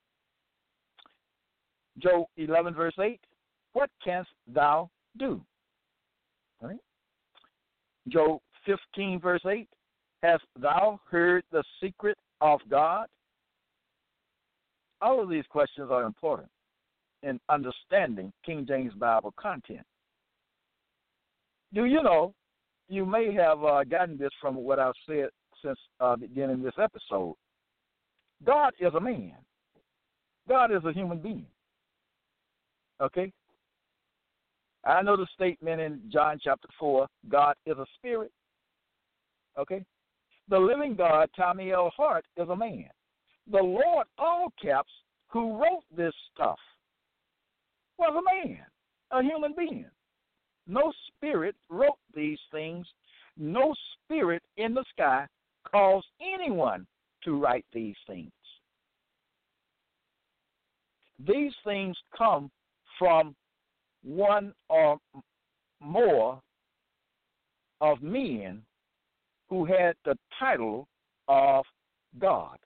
[2.00, 3.20] Job 11, verse 8
[3.74, 5.42] What canst thou do?
[6.62, 6.80] Right?
[8.08, 9.68] Job 15, verse 8
[10.24, 13.08] Hast thou heard the secret of God?
[15.02, 16.50] All of these questions are important
[17.24, 19.86] in understanding King James Bible content.
[21.74, 22.34] Do you know?
[22.90, 25.28] You may have uh, gotten this from what I've said
[25.64, 27.36] since uh, beginning this episode.
[28.46, 29.34] God is a man.
[30.48, 31.48] God is a human being.
[33.02, 33.32] Okay?
[34.86, 38.32] I know the statement in John chapter 4 God is a spirit.
[39.60, 39.84] Okay?
[40.50, 41.92] The living God, Tommy L.
[41.98, 42.86] Hart, is a man.
[43.52, 44.92] The Lord, all caps,
[45.30, 46.60] who wrote this stuff
[47.98, 48.66] was a man,
[49.12, 49.86] a human being.
[50.68, 52.86] No spirit wrote these things
[53.38, 55.28] no spirit in the sky
[55.72, 56.88] caused anyone
[57.24, 58.32] to write these things.
[61.26, 62.50] These things come
[62.98, 63.36] from
[64.04, 64.98] one or
[65.80, 66.40] more
[67.82, 68.62] of men
[69.50, 70.88] who had the title
[71.28, 71.66] of
[72.20, 72.58] God.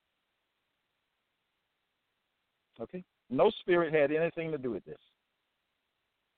[2.79, 3.03] Okay?
[3.29, 4.97] No spirit had anything to do with this.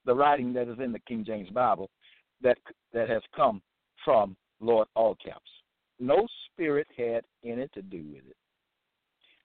[0.06, 1.90] The writing that is in the King James Bible
[2.42, 2.58] that
[2.94, 3.62] that has come
[4.04, 5.40] from Lord Allcaps.
[6.00, 8.36] No spirit had any to do with it.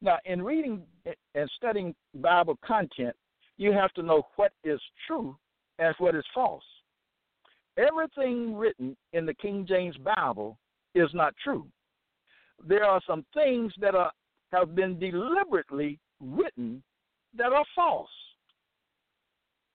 [0.00, 0.82] Now, in reading
[1.34, 3.14] and studying Bible content,
[3.56, 5.36] you have to know what is true
[5.78, 6.64] and what is false.
[7.76, 10.58] Everything written in the King James Bible
[10.94, 11.66] is not true.
[12.66, 14.12] There are some things that are
[14.52, 16.82] have been deliberately written
[17.36, 18.08] that are false.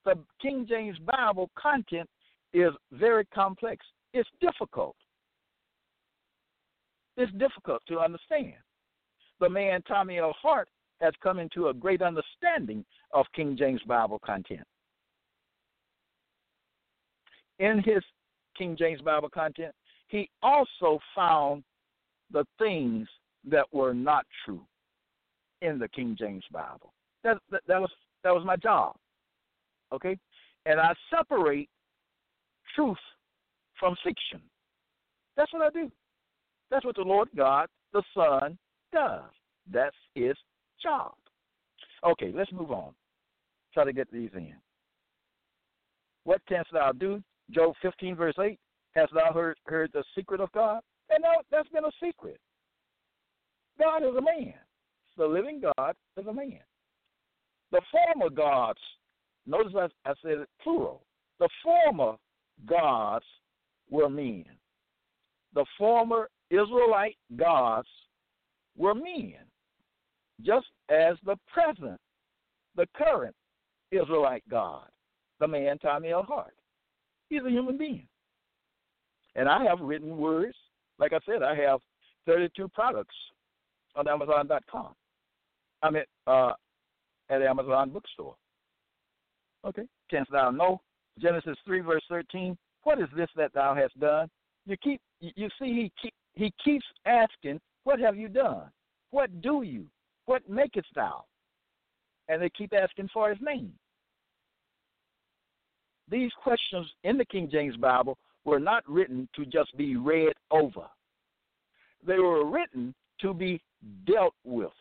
[0.06, 2.10] The King James Bible content
[2.54, 3.86] is very complex.
[4.14, 4.96] It's difficult.
[7.18, 8.56] It's difficult to understand.
[9.40, 10.36] The man Tommy L.
[10.42, 10.68] Hart
[11.02, 14.66] has come into a great understanding of King James Bible content.
[17.60, 18.04] In his
[18.58, 19.74] King James Bible content,
[20.08, 21.64] he also found
[22.32, 23.08] the things
[23.50, 24.66] that were not true
[25.62, 26.94] in the King James Bible.
[27.24, 27.90] That, that, that was
[28.24, 28.96] that was my job.
[29.94, 30.18] Okay?
[30.66, 31.70] And I separate
[32.76, 32.98] truth
[33.80, 34.42] from fiction.
[35.36, 35.92] That's what I do.
[36.70, 38.58] That's what the Lord God, the Son,
[38.92, 39.22] does.
[39.72, 40.36] That's his
[40.82, 41.14] job.
[42.04, 42.94] Okay, let's move on.
[43.74, 44.54] Try to get these in.
[46.24, 47.22] What canst thou do?
[47.52, 48.60] Job 15, verse 8.
[48.96, 50.82] Hast thou heard, heard the secret of God?
[51.10, 52.40] And that, that's been a secret.
[53.80, 54.54] God is a man.
[55.18, 56.60] The living God is a man.
[57.72, 58.80] The former gods,
[59.46, 61.04] notice I, I said it plural.
[61.40, 62.16] The former
[62.66, 63.26] gods
[63.90, 64.46] were men.
[65.54, 67.88] The former Israelite gods
[68.78, 69.36] were men,
[70.42, 72.00] just as the present,
[72.76, 73.36] the current
[73.92, 74.88] Israelite God,
[75.40, 76.24] the man Tommy L.
[76.24, 76.56] Hart.
[77.30, 78.08] He's a human being.
[79.36, 80.56] And I have written words.
[81.00, 81.80] Like I said, I have
[82.28, 83.16] 32 products
[83.96, 84.94] on Amazon.com.
[85.82, 86.54] I mean, uh,
[87.30, 88.36] at Amazon bookstore.
[89.66, 89.84] Okay.
[90.10, 90.82] Canst thou know?
[91.20, 92.58] Genesis 3, verse 13.
[92.84, 94.30] What is this that thou hast done?
[94.66, 98.64] You keep, you see, he keep, he keeps asking, What have you done?
[99.12, 99.86] What do you?
[100.26, 101.26] What makest thou?
[102.30, 103.74] And they keep asking for his name.
[106.10, 110.88] These questions in the King James Bible were not written to just be read over,
[112.06, 113.62] they were written to be
[114.06, 114.72] dealt with.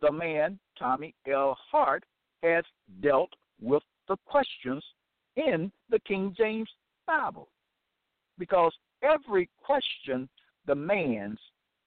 [0.00, 1.56] The man, Tommy L.
[1.70, 2.04] Hart,
[2.42, 2.64] has
[3.00, 3.30] dealt
[3.62, 4.84] with the questions
[5.36, 6.68] in the King James
[7.06, 7.48] Bible
[8.38, 8.72] because
[9.02, 10.28] every question
[10.66, 11.40] demands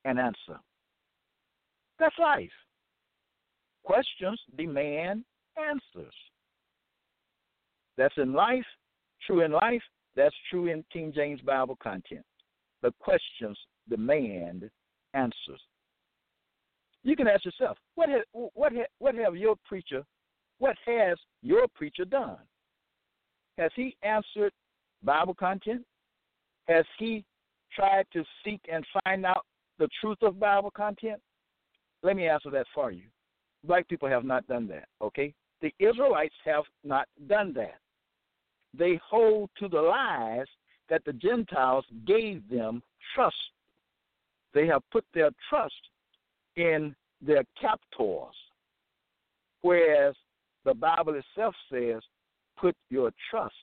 [0.06, 0.60] an answer.
[2.00, 2.50] That's life.
[3.84, 5.24] Questions demand
[5.58, 6.14] answers.
[7.98, 8.66] That's in life,
[9.26, 9.82] true in life,
[10.16, 12.26] that's true in King James Bible content.
[12.82, 13.58] The questions
[13.90, 14.70] demand
[15.14, 15.62] answers.
[17.04, 20.04] You can ask yourself, what what what have your preacher,
[20.60, 22.38] what has your preacher done?
[23.58, 24.52] Has he answered
[25.04, 25.84] Bible content?
[26.68, 27.24] Has he
[27.74, 29.46] tried to seek and find out
[29.80, 31.22] the truth of Bible content?
[32.04, 33.04] Let me answer that for you.
[33.64, 35.34] Black people have not done that, okay?
[35.62, 37.80] The Israelites have not done that.
[38.78, 40.48] They hold to the lies
[40.90, 43.36] that the Gentiles gave them trust.
[44.54, 45.74] They have put their trust
[46.56, 48.36] in their captors,
[49.62, 50.16] whereas
[50.66, 52.02] the Bible itself says,
[52.60, 53.54] put your trust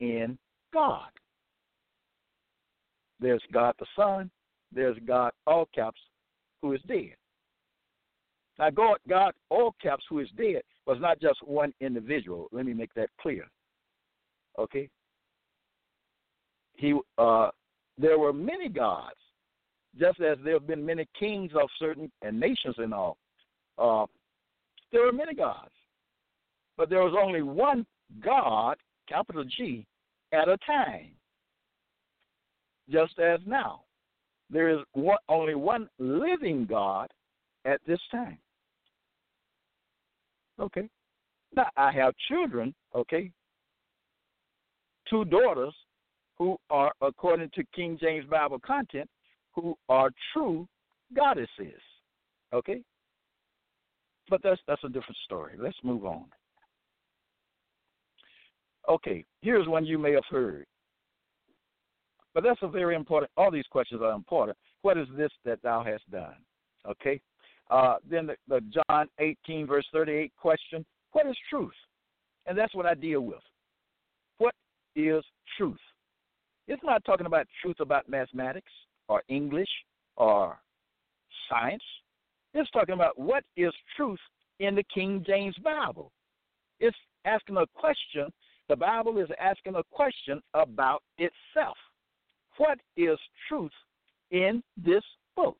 [0.00, 0.36] in
[0.72, 1.08] God.
[3.20, 4.30] There's God the Son,
[4.72, 6.00] there's God, all caps,
[6.62, 7.14] who is dead.
[8.58, 12.48] Now, God, God, all caps, who is dead, was not just one individual.
[12.52, 13.46] Let me make that clear.
[14.58, 14.88] Okay?
[16.74, 17.50] He, uh,
[17.98, 19.16] there were many gods,
[19.98, 23.16] just as there have been many kings of certain and nations and all.
[23.78, 24.06] Uh,
[24.92, 25.72] there were many gods,
[26.76, 27.86] but there was only one
[28.22, 28.76] God,
[29.08, 29.86] capital G,
[30.32, 31.10] at a time
[32.90, 33.82] just as now.
[34.50, 37.10] There is one, only one living God
[37.64, 38.38] at this time.
[40.60, 40.88] Okay.
[41.54, 43.30] Now, I have children, okay,
[45.08, 45.74] two daughters
[46.38, 49.08] who are, according to King James Bible content,
[49.54, 50.68] who are true
[51.14, 51.80] goddesses.
[52.52, 52.82] Okay?
[54.28, 55.54] But that's that's a different story.
[55.58, 56.26] Let's move on.
[58.88, 60.66] Okay, here's one you may have heard.
[62.34, 63.30] But that's a very important.
[63.36, 64.56] All these questions are important.
[64.82, 66.36] What is this that thou hast done?
[66.88, 67.20] Okay.
[67.70, 71.72] Uh, then the, the John 18 verse 38 question: What is truth?
[72.46, 73.40] And that's what I deal with.
[74.38, 74.54] What
[74.94, 75.24] is
[75.56, 75.78] truth?
[76.68, 78.70] It's not talking about truth about mathematics
[79.08, 79.68] or English
[80.16, 80.58] or
[81.48, 81.82] science.
[82.54, 84.18] It's talking about what is truth
[84.60, 86.12] in the King James Bible.
[86.80, 88.32] It's asking a question.
[88.68, 91.76] The Bible is asking a question about itself.
[92.56, 93.70] What is truth
[94.30, 95.02] in this
[95.36, 95.56] book?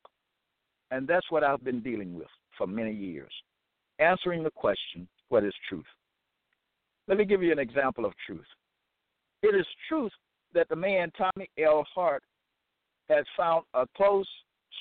[0.91, 2.27] And that's what I've been dealing with
[2.57, 3.31] for many years,
[3.99, 5.85] answering the question, what is truth?
[7.07, 8.45] Let me give you an example of truth.
[9.43, 10.11] It is truth
[10.53, 11.85] that the man Tommy L.
[11.93, 12.23] Hart
[13.09, 14.27] has found a close,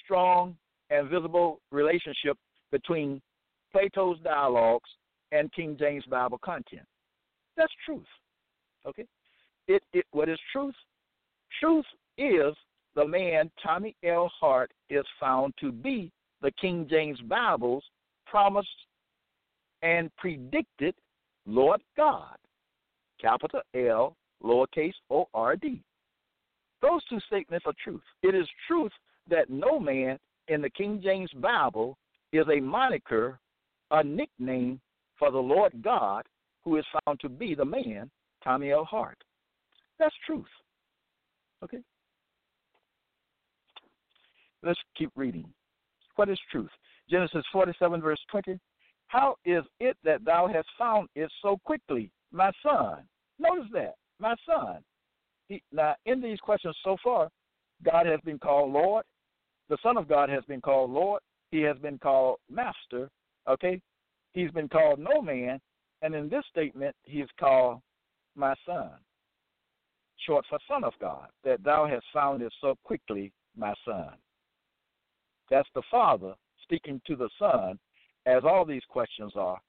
[0.05, 0.57] strong,
[0.91, 2.37] and visible relationship
[2.73, 3.21] between
[3.73, 4.89] Plato's dialogues
[5.33, 6.87] and King James Bible content.
[7.57, 8.07] That's truth.
[8.87, 9.07] Okay?
[9.69, 10.75] It, it what is truth?
[11.61, 11.87] Truth
[12.19, 12.55] is
[12.95, 14.31] the man Tommy L.
[14.41, 16.11] Hart is found to be
[16.43, 17.85] the King James Bible's
[18.27, 18.69] promised
[19.83, 20.95] and predicted
[21.47, 22.37] Lord God.
[23.21, 25.81] Capital L, lowercase o r d.
[26.83, 28.03] Those two statements are truth.
[28.23, 28.93] It is truth
[29.29, 31.97] that no man in the King James Bible
[32.33, 33.39] is a moniker,
[33.91, 34.81] a nickname
[35.19, 36.25] for the Lord God
[36.67, 38.11] who is found to be the man,
[38.43, 38.85] Tommy L.
[38.85, 39.17] Hart.
[39.99, 40.45] That's truth.
[41.63, 41.79] Okay?
[44.65, 45.47] Let's keep reading.
[46.17, 46.71] What is truth?
[47.09, 48.59] Genesis 47, verse 20.
[49.07, 53.05] How is it that thou hast found it so quickly, my son?
[53.39, 54.79] Notice that, my son.
[55.49, 57.29] He, now, in these questions so far,
[57.85, 59.05] God has been called Lord.
[59.69, 61.23] The Son of God has been called Lord.
[61.53, 63.09] He has been called Master.
[63.49, 63.81] Okay?
[64.33, 65.61] He's been called no man.
[66.03, 67.81] And in this statement, he is called
[68.35, 68.91] my son,
[70.27, 74.11] short for Son of God, that thou hast found it so quickly, my son.
[75.51, 77.79] That's the Father speaking to the Son,
[78.27, 79.61] as all these questions are.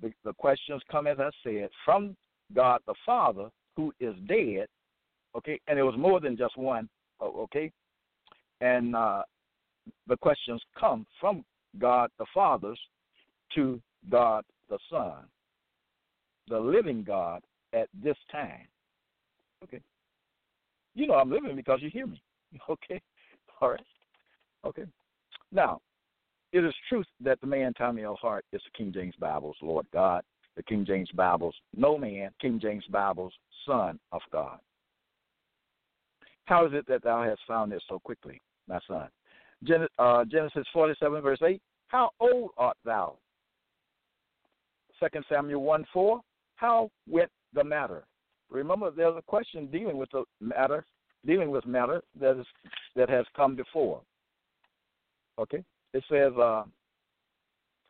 [0.00, 2.16] The, the questions come, as I said, from
[2.54, 4.66] God the Father, who is dead.
[5.36, 6.88] Okay, and it was more than just one.
[7.20, 7.70] Okay,
[8.60, 9.22] and uh,
[10.06, 11.44] the questions come from
[11.78, 12.78] God the Father's
[13.54, 13.80] to
[14.10, 15.24] God the Son,
[16.48, 18.66] the living God at this time.
[19.62, 19.80] Okay.
[20.94, 22.22] You know I'm living because you hear me.
[22.68, 23.00] Okay.
[23.62, 23.80] All right.
[24.66, 24.84] Okay.
[25.52, 25.80] Now,
[26.52, 28.18] it is truth that the man Tommy L.
[28.20, 30.22] Hart is the King James Bible's Lord God,
[30.56, 33.32] the King James Bible's no man, King James Bible's
[33.66, 34.58] Son of God.
[36.44, 39.08] How is it that thou hast found this so quickly, my son?
[39.98, 41.60] Uh, Genesis 47, verse 8.
[41.88, 43.16] How old art thou?
[45.00, 46.20] 2 Samuel 1 4.
[46.62, 48.04] How went the matter?
[48.48, 50.86] Remember, there's a question dealing with the matter,
[51.26, 52.46] dealing with matter that is
[52.94, 54.00] that has come before.
[55.40, 56.62] Okay, it says, uh,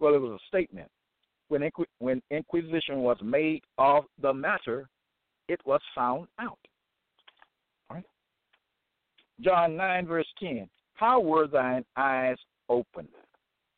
[0.01, 0.89] well, it was a statement.
[1.49, 4.89] When inqu- when inquisition was made of the matter,
[5.49, 6.59] it was found out.
[7.91, 8.07] All right.
[9.43, 10.67] John nine verse ten.
[10.95, 12.39] How were thine eyes
[12.71, 13.09] opened?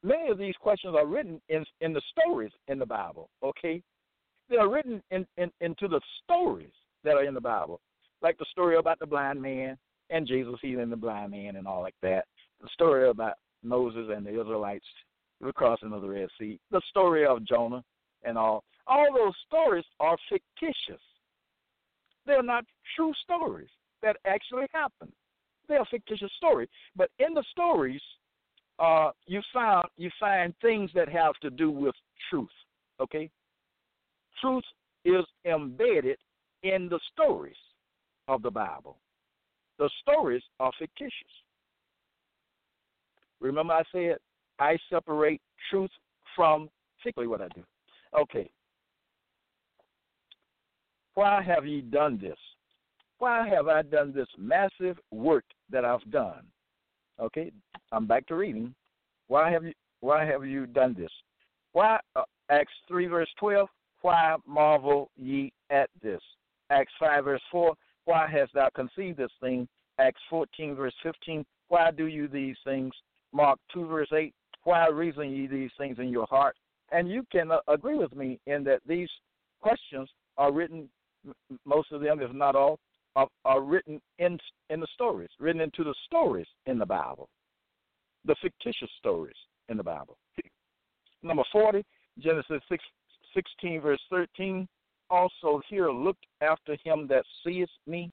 [0.05, 3.29] Many of these questions are written in in the stories in the Bible.
[3.43, 3.83] Okay,
[4.49, 6.73] they are written in, in into the stories
[7.03, 7.81] that are in the Bible,
[8.23, 9.77] like the story about the blind man
[10.11, 12.25] and Jesus healing the blind man and all like that.
[12.61, 14.85] The story about Moses and the Israelites
[15.55, 17.85] crossing of the Red Sea, the story of Jonah
[18.23, 18.65] and all.
[18.87, 21.03] All those stories are fictitious.
[22.27, 22.65] They're not
[22.97, 23.69] true stories
[24.03, 25.13] that actually happened.
[25.69, 26.69] They're fictitious story.
[26.97, 28.01] But in the stories,
[28.79, 31.95] uh, you find you find things that have to do with
[32.31, 32.49] truth.
[33.01, 33.31] Okay?
[34.45, 34.65] Truth
[35.07, 36.19] is embedded
[36.65, 37.57] in the stories
[38.29, 38.99] of the Bible.
[39.79, 41.13] The stories are fictitious.
[43.41, 44.17] Remember, I said
[44.59, 45.41] I separate
[45.71, 45.91] truth
[46.37, 46.69] from
[46.99, 47.63] particularly what I do.
[48.15, 48.51] Okay.
[51.15, 52.37] Why have ye done this?
[53.21, 56.43] Why have I done this massive work that I've done?
[57.19, 57.51] Okay,
[57.93, 58.75] I'm back to reading.
[59.29, 61.11] Why have you Why have you done this?
[61.73, 63.71] Why uh, Acts three verse twelve?
[64.05, 66.21] Why marvel ye at this?
[66.71, 67.75] Acts five verse four.
[68.05, 69.67] Why hast thou conceived this thing?
[69.99, 71.45] Acts fourteen verse fifteen.
[71.69, 72.93] Why do you these things?
[73.35, 74.33] Mark 2, verse 8,
[74.63, 76.57] why reason ye these things in your heart?
[76.93, 79.09] And you can uh, agree with me in that these
[79.61, 80.89] questions are written,
[81.65, 82.79] most of them, if not all,
[83.17, 84.39] are, are written in
[84.71, 87.29] in the stories, written into the stories in the Bible,
[88.25, 89.37] the fictitious stories
[89.69, 90.17] in the Bible.
[91.23, 91.85] Number 40,
[92.19, 92.85] Genesis 6,
[93.35, 94.67] 16, verse 13.
[95.11, 98.11] Also here looked after him that seeth me.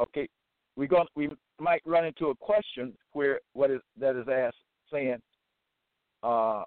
[0.00, 0.28] Okay,
[0.76, 1.30] we going we
[1.60, 4.56] might run into a question where what is that is asked
[4.92, 5.18] saying,
[6.22, 6.62] uh,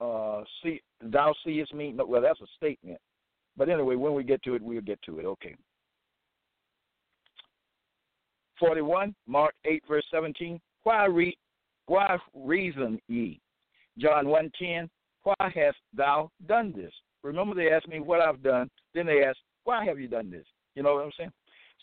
[0.00, 1.92] uh, see, thou seest me.
[1.92, 2.98] No, well, that's a statement.
[3.56, 5.24] But anyway, when we get to it, we'll get to it.
[5.24, 5.56] Okay.
[8.58, 10.60] 41, Mark 8, verse 17.
[10.82, 11.38] Why, re-
[11.86, 13.40] why reason ye?
[14.00, 14.88] John 1.10,
[15.24, 16.92] why hast thou done this?
[17.22, 18.70] Remember they asked me what I've done.
[18.94, 20.46] Then they asked, why have you done this?
[20.74, 21.32] You know what I'm saying?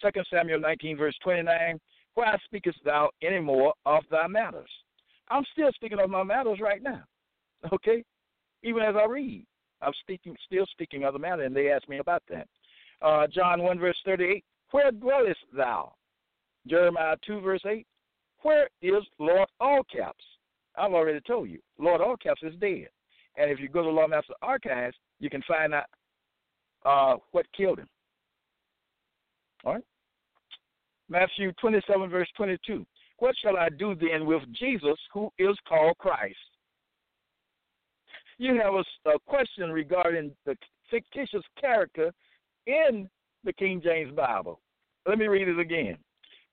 [0.01, 1.79] Second Samuel 19, verse 29,
[2.15, 4.69] why speakest thou any more of thy matters?
[5.29, 7.03] I'm still speaking of my matters right now.
[7.73, 8.03] Okay?
[8.63, 9.45] Even as I read.
[9.81, 12.47] I'm speaking still speaking of the matter, and they asked me about that.
[13.01, 15.93] Uh, John 1, verse 38, where dwellest thou?
[16.67, 17.85] Jeremiah 2, verse 8,
[18.41, 20.23] where is Lord All Caps?
[20.77, 21.59] I've already told you.
[21.79, 22.87] Lord All Caps is dead.
[23.37, 25.85] And if you go to the Lawmaster Archives, you can find out
[26.85, 27.87] uh, what killed him.
[29.63, 29.83] All right?
[31.09, 32.85] Matthew 27, verse 22.
[33.19, 36.35] What shall I do then with Jesus, who is called Christ?
[38.37, 40.55] You have a, a question regarding the
[40.91, 42.13] fictitious character
[42.67, 43.09] in
[43.43, 44.59] the King James Bible.
[45.07, 45.97] Let me read it again.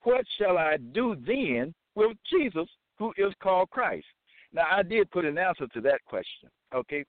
[0.05, 2.69] What shall I do then with Jesus,
[2.99, 4.07] who is called Christ?
[4.55, 7.05] Now, I did put an answer to that question, okay,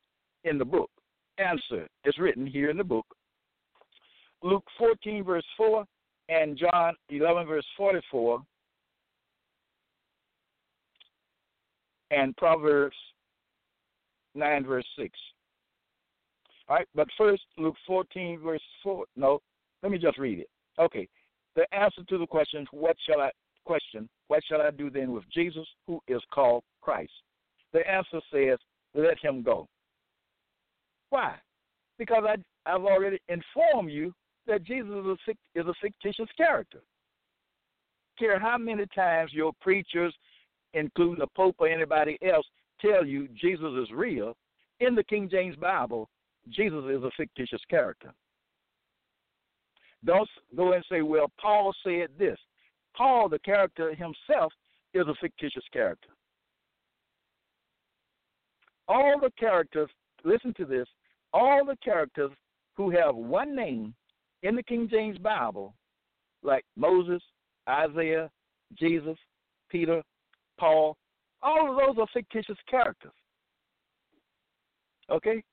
[0.45, 0.89] in the book.
[1.37, 3.05] Answer is written here in the book.
[4.41, 5.85] Luke 14, verse 4,
[6.29, 8.41] and John 11, verse 44,
[12.09, 12.95] and Proverbs
[14.33, 15.09] 9, verse 6.
[16.67, 19.05] All right, but first, Luke 14, verse 4.
[19.15, 19.39] No,
[19.83, 20.49] let me just read it.
[20.79, 21.07] Okay,
[21.55, 23.29] the answer to the question, what shall I
[23.65, 27.11] question, what shall I do then with Jesus, who is called Christ?
[27.75, 28.57] The answer says,
[28.93, 29.67] let him go.
[31.09, 31.35] Why?
[31.99, 34.13] Because I, I've already informed you
[34.47, 36.79] that Jesus is a, is a fictitious character.
[38.17, 40.15] Care how many times your preachers,
[40.73, 42.45] including the Pope or anybody else,
[42.79, 44.37] tell you Jesus is real,
[44.79, 46.07] in the King James Bible,
[46.47, 48.13] Jesus is a fictitious character.
[50.05, 52.37] Don't go and say, well, Paul said this.
[52.95, 54.53] Paul, the character himself,
[54.93, 56.14] is a fictitious character.
[58.87, 59.89] All the characters,
[60.23, 60.87] listen to this,
[61.33, 62.31] all the characters
[62.75, 63.93] who have one name
[64.43, 65.73] in the King James Bible,
[66.43, 67.21] like Moses,
[67.67, 68.29] Isaiah,
[68.77, 69.17] Jesus,
[69.69, 70.03] Peter,
[70.59, 70.95] Paul,
[71.41, 73.11] all of those are fictitious characters.
[75.09, 75.43] Okay?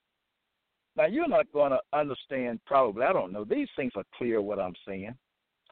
[0.96, 3.44] Now, you're not going to understand, probably, I don't know.
[3.44, 5.14] These things are clear what I'm saying.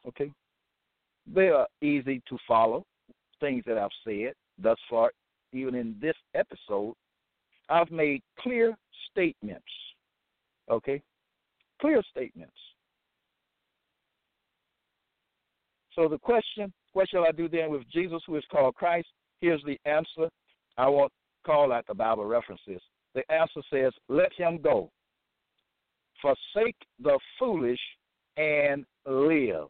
[0.07, 0.31] Okay?
[1.31, 2.83] They are easy to follow,
[3.39, 5.11] things that I've said thus far,
[5.53, 6.95] even in this episode.
[7.71, 8.77] I've made clear
[9.09, 9.63] statements.
[10.69, 11.01] Okay?
[11.79, 12.53] Clear statements.
[15.95, 19.07] So the question, what shall I do then with Jesus who is called Christ?
[19.39, 20.29] Here's the answer.
[20.77, 21.11] I won't
[21.45, 22.81] call out the Bible references.
[23.15, 24.91] The answer says, let him go.
[26.21, 27.79] Forsake the foolish
[28.37, 29.67] and live.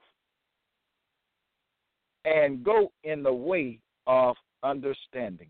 [2.25, 5.49] And go in the way of understanding.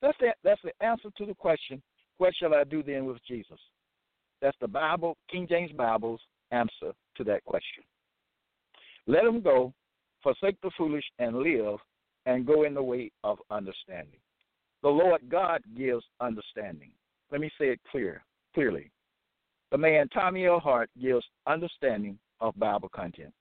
[0.00, 1.82] That's the, that's the answer to the question,
[2.18, 3.58] what shall I do then with Jesus?
[4.40, 6.20] That's the Bible, King James Bible's
[6.50, 7.82] answer to that question.
[9.06, 9.72] Let him go,
[10.22, 11.78] forsake the foolish, and live,
[12.26, 14.20] and go in the way of understanding.
[14.82, 16.90] The Lord God gives understanding.
[17.32, 18.22] Let me say it clear,
[18.54, 18.90] clearly.
[19.70, 20.60] The man Tommy L.
[20.60, 23.32] Hart gives understanding of Bible content.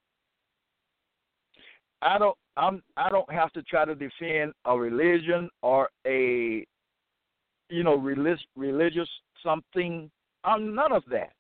[2.02, 6.66] I don't I'm I don't have to try to defend a religion or a
[7.70, 9.10] you know religious religious
[9.44, 10.10] something.
[10.44, 11.32] I'm none of that.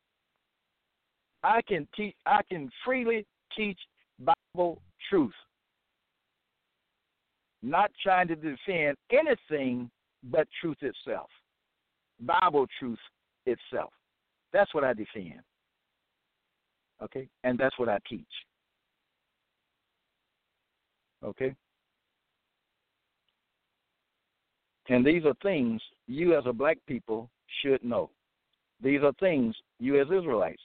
[1.44, 3.80] I can teach I can freely teach
[4.20, 5.34] Bible truth.
[7.64, 9.90] Not trying to defend anything
[10.24, 11.30] but truth itself.
[12.20, 13.00] Bible truth
[13.46, 13.92] itself.
[14.54, 15.42] That's what I defend.
[17.02, 17.28] Okay?
[17.44, 18.26] And that's what I teach.
[21.24, 21.56] Okay?
[24.90, 27.30] And these are things you as a black people
[27.62, 28.10] should know.
[28.82, 30.62] These are things you as Israelites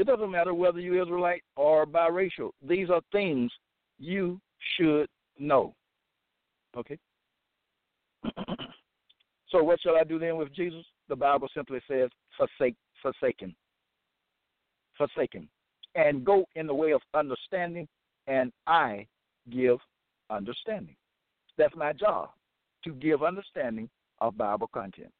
[0.00, 2.50] it doesn't matter whether you're Israelite or biracial.
[2.66, 3.50] These are things
[3.98, 4.40] you
[4.76, 5.08] should
[5.38, 5.74] know.
[6.74, 6.98] Okay?
[9.50, 10.84] so what shall I do then with Jesus?
[11.08, 13.54] The Bible simply says, forsake, forsaken.
[14.96, 15.48] Forsaken.
[15.96, 17.86] And go in the way of understanding,
[18.26, 19.06] and I
[19.50, 19.78] give
[20.28, 20.96] understanding.
[21.56, 22.30] That's my job,
[22.84, 23.88] to give understanding
[24.20, 25.12] of Bible content.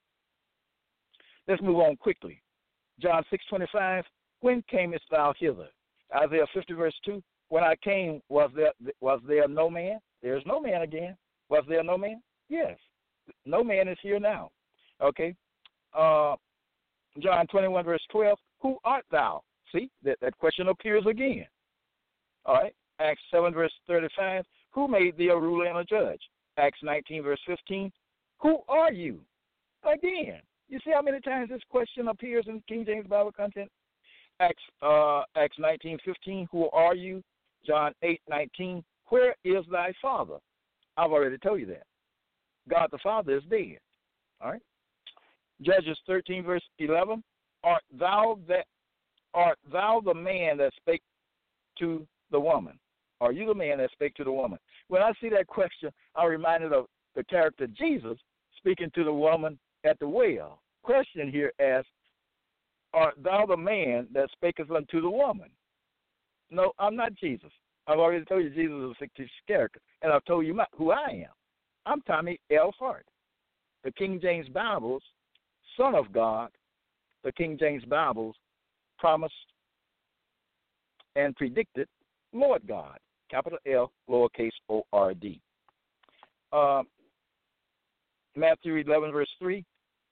[1.48, 2.42] Let's move on quickly
[3.00, 4.04] John 6:25,
[4.40, 5.68] when camest thou hither?
[6.14, 10.00] Isaiah 50 verse 2, when I came, was there was there no man?
[10.22, 11.16] There's no man again.
[11.48, 12.22] Was there no man?
[12.48, 12.78] Yes.
[13.46, 14.50] No man is here now.
[15.00, 15.34] Okay.
[15.94, 16.36] Uh,
[17.20, 19.42] John 21 verse 12, who art thou?
[19.72, 21.46] See, that, that question appears again.
[22.44, 22.74] All right.
[23.01, 26.20] Acts 7 verse 35, who made thee a ruler and a judge?
[26.59, 27.90] Acts 19 verse 15,
[28.38, 29.20] who are you?
[29.84, 30.40] Again.
[30.68, 33.70] You see how many times this question appears in King James Bible content?
[34.38, 36.48] Acts uh, Acts nineteen fifteen.
[36.51, 37.22] Who are you?
[37.66, 38.82] John eight nineteen.
[39.09, 40.36] Where is thy father?
[40.96, 41.82] I've already told you that.
[42.68, 43.78] God the Father is dead.
[44.40, 44.62] All right.
[45.61, 47.22] Judges thirteen verse eleven.
[47.64, 48.66] Art thou that
[49.34, 51.03] art thou the man that spake
[51.80, 52.78] to the woman?
[53.20, 54.58] Are you the man that spake to the woman?
[54.88, 58.18] When I see that question, I'm reminded of the character Jesus
[58.56, 60.60] speaking to the woman at the well.
[60.82, 61.88] Question here asks,
[62.92, 65.48] Art thou the man that spakest unto the woman?
[66.50, 67.50] No, I'm not Jesus.
[67.86, 70.90] I've already told you Jesus is a fictitious character, and I've told you my, who
[70.90, 71.32] I am.
[71.86, 72.72] I'm Tommy L.
[72.78, 73.06] Hart,
[73.84, 75.02] the King James Bible's
[75.76, 76.50] Son of God,
[77.24, 78.36] the King James Bible's
[78.98, 79.34] promised
[81.16, 81.88] and predicted
[82.32, 82.98] Lord God,
[83.30, 85.40] capital L, lowercase o r d.
[86.52, 86.82] Uh,
[88.36, 89.64] Matthew 11, verse 3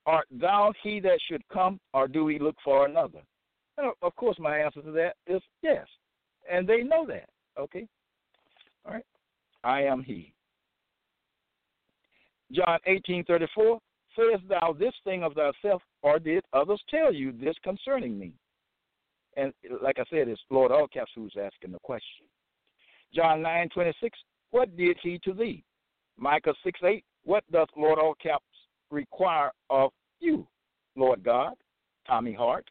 [0.06, 3.20] Art thou he that should come, or do we look for another?
[3.76, 5.86] And of course, my answer to that is yes.
[6.50, 7.28] And they know that.
[7.58, 7.86] Okay?
[8.86, 9.04] All right?
[9.64, 10.32] I am he.
[12.52, 13.78] John 18:34
[14.16, 18.32] Sayest thou this thing of thyself, or did others tell you this concerning me?
[19.36, 22.26] And like I said, it's Lord All Caps who's asking the question.
[23.14, 24.10] John 9:26
[24.50, 25.64] What did he to thee?
[26.16, 28.44] Micah 6 8, What doth Lord All Caps
[28.90, 29.90] require of
[30.20, 30.46] you,
[30.96, 31.54] Lord God,
[32.06, 32.68] Tommy Hart.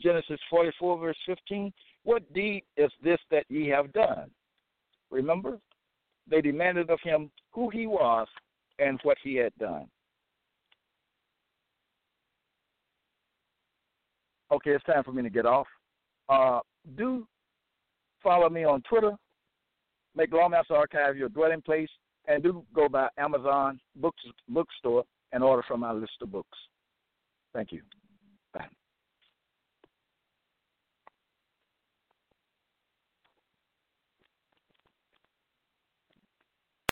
[0.00, 4.30] Genesis 44, verse 15, what deed is this that ye have done?
[5.10, 5.58] Remember,
[6.28, 8.26] they demanded of him who he was
[8.78, 9.86] and what he had done.
[14.50, 15.66] Okay, it's time for me to get off.
[16.28, 16.60] Uh,
[16.96, 17.26] do
[18.22, 19.12] follow me on Twitter.
[20.16, 21.88] Make Lawmaster Archive your dwelling place,
[22.26, 26.58] and do go by Amazon books bookstore and order from our list of books.
[27.54, 27.82] Thank you.